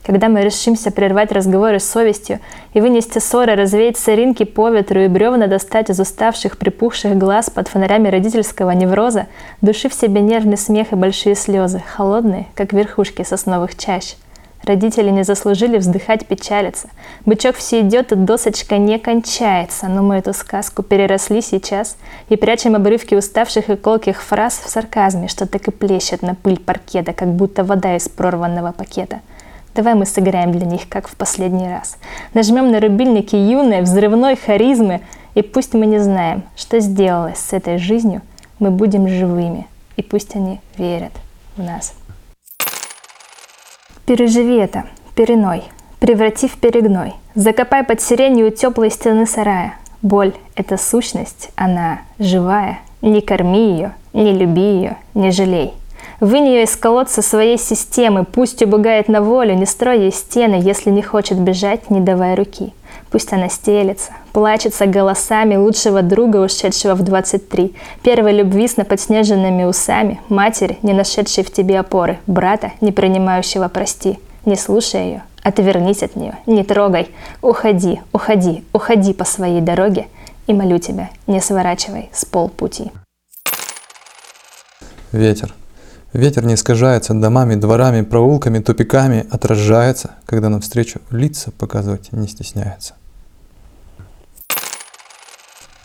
Когда 0.09 0.31
мы 0.31 0.40
решимся 0.40 0.90
прервать 0.90 1.33
разговоры 1.33 1.79
с 1.79 1.85
совестью 1.85 2.40
и 2.73 2.81
вынести 2.81 3.18
ссоры, 3.18 3.57
развеять 3.57 3.99
соринки 3.99 4.44
по 4.44 4.71
ветру 4.71 5.03
и 5.03 5.07
бревна 5.07 5.49
достать 5.49 5.90
из 5.90 6.01
уставших, 6.01 6.57
припухших 6.57 7.18
глаз 7.18 7.51
под 7.51 7.68
фонарями 7.68 8.09
родительского 8.09 8.71
невроза, 8.71 9.27
души 9.61 9.90
в 9.90 9.92
себе 9.92 10.23
нервный 10.23 10.57
смех 10.57 10.92
и 10.92 10.97
большие 10.97 11.35
слезы, 11.35 11.83
холодные, 11.94 12.47
как 12.55 12.73
верхушки 12.73 13.23
сосновых 13.23 13.77
чащ. 13.77 14.14
Родители 14.62 15.11
не 15.11 15.25
заслужили 15.25 15.77
вздыхать, 15.77 16.27
печалиться. 16.27 16.88
Бычок 17.27 17.57
все 17.57 17.83
идет, 17.83 18.11
и 18.11 18.14
досочка 18.14 18.79
не 18.79 18.99
кончается. 18.99 19.88
Но 19.88 20.03
мы 20.03 20.16
эту 20.16 20.33
сказку 20.33 20.83
переросли 20.83 21.42
сейчас 21.42 21.99
и 22.31 22.37
прячем 22.37 22.77
обрывки 22.77 23.14
уставших 23.14 23.68
и 23.68 23.77
колких 23.77 24.23
фраз 24.23 24.59
в 24.64 24.71
сарказме, 24.71 25.29
что 25.29 25.47
так 25.47 25.68
и 25.68 25.71
плещет 25.71 26.23
на 26.23 26.35
пыль 26.35 26.59
паркета, 26.59 27.12
как 27.12 27.29
будто 27.29 27.62
вода 27.62 27.94
из 27.94 28.09
прорванного 28.09 28.73
пакета. 28.73 29.21
Давай 29.79 29.95
мы 29.95 30.07
сыграем 30.07 30.51
для 30.51 30.67
них, 30.67 30.88
как 30.88 31.07
в 31.07 31.14
последний 31.14 31.69
раз. 31.69 31.99
Нажмем 32.35 32.73
на 32.73 32.81
рубильники 32.81 33.37
юной, 33.37 33.83
взрывной 33.83 34.35
харизмы 34.35 35.03
И 35.37 35.43
пусть 35.43 35.73
мы 35.73 35.87
не 35.87 36.01
знаем, 36.01 36.43
что 36.57 36.81
сделалось 36.81 37.38
с 37.38 37.53
этой 37.53 37.79
жизнью, 37.79 38.23
мы 38.59 38.73
будем 38.73 39.07
живыми, 39.07 39.69
и 39.97 40.03
пусть 40.03 40.35
они 40.35 40.61
верят 40.77 41.12
в 41.57 41.62
нас. 41.62 41.95
Переживи 44.05 44.57
это, 44.57 44.87
переной, 45.14 45.62
преврати 46.01 46.49
в 46.49 46.57
перегной. 46.57 47.14
Закопай 47.37 47.85
под 47.85 48.01
сиренью 48.01 48.51
теплой 48.51 48.91
стены 48.91 49.27
сарая. 49.27 49.77
Боль– 50.03 50.35
это 50.57 50.77
сущность, 50.77 51.51
она 51.55 52.01
живая. 52.19 52.81
Не 53.01 53.21
корми 53.21 53.71
ее, 53.75 53.95
не 54.12 54.33
люби 54.33 54.61
ее, 54.61 54.97
не 55.14 55.31
жалей. 55.31 55.73
Вынь 56.20 56.48
ее 56.48 56.64
из 56.64 56.74
колодца 56.74 57.22
своей 57.22 57.59
системы, 57.59 58.24
пусть 58.24 58.61
убегает 58.61 59.07
на 59.09 59.22
волю, 59.22 59.54
не 59.54 59.66
строй 59.66 60.00
ей 60.00 60.12
стены, 60.12 60.57
если 60.57 60.90
не 60.90 61.00
хочет 61.00 61.38
бежать, 61.38 61.90
не 61.90 62.00
давай 62.00 62.35
руки. 62.35 62.74
Пусть 63.11 63.33
она 63.33 63.48
стелется, 63.48 64.11
плачется 64.33 64.87
голосами 64.87 65.54
лучшего 65.54 66.02
друга, 66.02 66.38
ушедшего 66.38 66.94
в 66.94 67.02
23, 67.02 67.72
первой 68.02 68.33
любви 68.33 68.66
с 68.66 68.76
наподснеженными 68.76 69.62
усами, 69.62 70.20
матери, 70.28 70.78
не 70.83 70.92
нашедшей 70.92 71.44
в 71.44 71.52
тебе 71.52 71.78
опоры, 71.78 72.18
брата, 72.26 72.72
не 72.81 72.90
принимающего 72.90 73.68
прости. 73.68 74.18
Не 74.44 74.57
слушай 74.57 75.04
ее, 75.04 75.22
отвернись 75.44 76.02
от 76.02 76.16
нее, 76.16 76.37
не 76.46 76.64
трогай, 76.64 77.09
уходи, 77.42 78.00
уходи, 78.12 78.64
уходи 78.72 79.12
по 79.12 79.24
своей 79.24 79.61
дороге, 79.61 80.09
и 80.48 80.52
молю 80.52 80.78
тебя, 80.78 81.11
не 81.28 81.40
сворачивай 81.40 82.11
с 82.12 82.24
полпути. 82.24 82.90
Ветер. 85.12 85.54
Ветер 86.14 86.47
не 86.47 86.55
искажается 86.55 87.12
домами, 87.12 87.55
дворами, 87.55 88.01
проулками, 88.01 88.61
тупиками, 88.61 89.27
отражается, 89.31 90.12
когда 90.25 90.49
навстречу 90.49 91.01
лица 91.11 91.51
показывать 91.51 92.12
не 92.12 92.27
стесняется. 92.29 92.94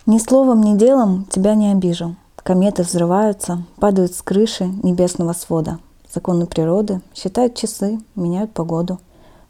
Ни 0.05 0.19
словом, 0.19 0.61
ни 0.61 0.77
делом 0.77 1.25
тебя 1.29 1.55
не 1.55 1.71
обижу. 1.71 2.15
Кометы 2.37 2.83
взрываются, 2.83 3.63
падают 3.79 4.13
с 4.15 4.21
крыши 4.21 4.65
небесного 4.65 5.33
свода. 5.33 5.79
Законы 6.13 6.45
природы 6.45 7.01
считают 7.13 7.55
часы, 7.55 7.99
меняют 8.15 8.53
погоду. 8.53 8.99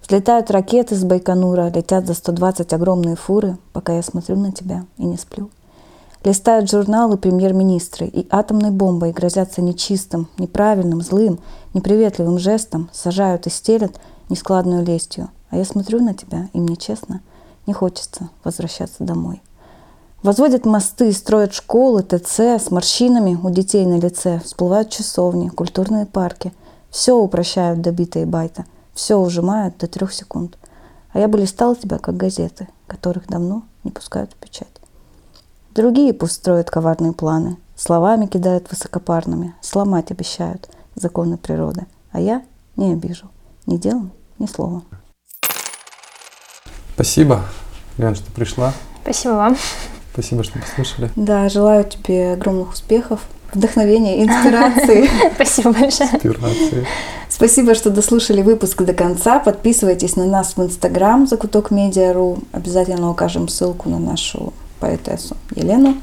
Взлетают 0.01 0.49
ракеты 0.49 0.95
с 0.95 1.03
Байконура, 1.03 1.71
летят 1.73 2.07
за 2.07 2.13
120 2.13 2.73
огромные 2.73 3.15
фуры, 3.15 3.57
пока 3.73 3.95
я 3.95 4.01
смотрю 4.01 4.37
на 4.37 4.51
тебя 4.51 4.85
и 4.97 5.05
не 5.05 5.17
сплю. 5.17 5.49
Листают 6.23 6.71
журналы 6.71 7.17
премьер-министры 7.17 8.07
и 8.07 8.25
атомной 8.29 8.71
бомбой 8.71 9.11
грозятся 9.11 9.61
нечистым, 9.61 10.29
неправильным, 10.37 11.01
злым, 11.01 11.39
неприветливым 11.73 12.39
жестом, 12.39 12.89
сажают 12.93 13.45
и 13.45 13.49
стелят 13.49 13.99
нескладную 14.29 14.85
лестью. 14.85 15.29
А 15.49 15.57
я 15.57 15.65
смотрю 15.65 16.01
на 16.01 16.13
тебя, 16.13 16.47
и 16.53 16.59
мне 16.59 16.77
честно, 16.77 17.21
не 17.67 17.73
хочется 17.73 18.29
возвращаться 18.45 19.03
домой. 19.03 19.41
Возводят 20.23 20.65
мосты, 20.65 21.11
строят 21.11 21.53
школы, 21.53 22.03
ТЦ 22.03 22.39
с 22.39 22.71
морщинами 22.71 23.37
у 23.43 23.49
детей 23.49 23.85
на 23.85 23.99
лице, 23.99 24.39
всплывают 24.45 24.89
часовни, 24.89 25.49
культурные 25.49 26.05
парки. 26.05 26.53
Все 26.89 27.17
упрощают 27.17 27.81
до 27.81 27.91
бита 27.91 28.19
и 28.19 28.25
байта, 28.25 28.63
все 28.93 29.17
ужимают 29.17 29.77
до 29.77 29.87
трех 29.87 30.13
секунд. 30.13 30.57
А 31.11 31.19
я 31.19 31.27
бы 31.27 31.37
листал 31.37 31.75
тебя, 31.75 31.97
как 31.97 32.15
газеты, 32.15 32.69
которых 32.87 33.27
давно 33.27 33.63
не 33.83 33.91
пускают 33.91 34.31
в 34.31 34.35
печать. 34.35 34.82
Другие 35.73 36.13
пусть 36.13 36.33
строят 36.33 36.69
коварные 36.69 37.13
планы, 37.13 37.57
словами 37.75 38.27
кидают 38.27 38.69
высокопарными, 38.69 39.55
сломать 39.59 40.11
обещают 40.11 40.69
законы 40.93 41.35
природы. 41.35 41.87
А 42.11 42.19
я 42.19 42.43
не 42.75 42.93
обижу 42.93 43.25
ни 43.65 43.77
делом, 43.77 44.11
ни 44.37 44.45
словом. 44.45 44.83
Спасибо, 46.93 47.41
Лен, 47.97 48.13
что 48.13 48.31
пришла. 48.33 48.71
Спасибо 49.01 49.31
вам. 49.31 49.57
Спасибо, 50.11 50.43
что 50.43 50.59
послушали. 50.59 51.09
Да, 51.15 51.49
желаю 51.49 51.85
тебе 51.85 52.33
огромных 52.33 52.73
успехов, 52.73 53.21
вдохновения, 53.51 54.23
инспирации. 54.23 55.09
Спасибо 55.33 55.71
большое. 55.73 56.09
Инспирации. 56.13 56.87
Спасибо, 57.29 57.73
что 57.73 57.89
дослушали 57.89 58.43
выпуск 58.43 58.83
до 58.83 58.93
конца. 58.93 59.39
Подписывайтесь 59.39 60.17
на 60.17 60.27
нас 60.27 60.55
в 60.55 60.61
Инстаграм 60.61 61.25
Закуток 61.25 61.71
Медиару. 61.71 62.37
Обязательно 62.51 63.09
укажем 63.09 63.47
ссылку 63.47 63.89
на 63.89 63.97
нашу 63.97 64.53
поэтессу 64.83 65.37
Елену. 65.55 65.95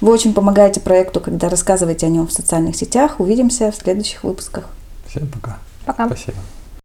Вы 0.00 0.10
очень 0.10 0.32
помогаете 0.32 0.80
проекту, 0.80 1.20
когда 1.20 1.50
рассказываете 1.50 2.06
о 2.06 2.08
нем 2.08 2.26
в 2.26 2.32
социальных 2.32 2.76
сетях. 2.76 3.20
Увидимся 3.20 3.70
в 3.70 3.76
следующих 3.76 4.24
выпусках. 4.24 4.64
Всем 5.06 5.28
пока. 5.28 5.58
Пока. 5.84 6.06
Спасибо. 6.06 6.38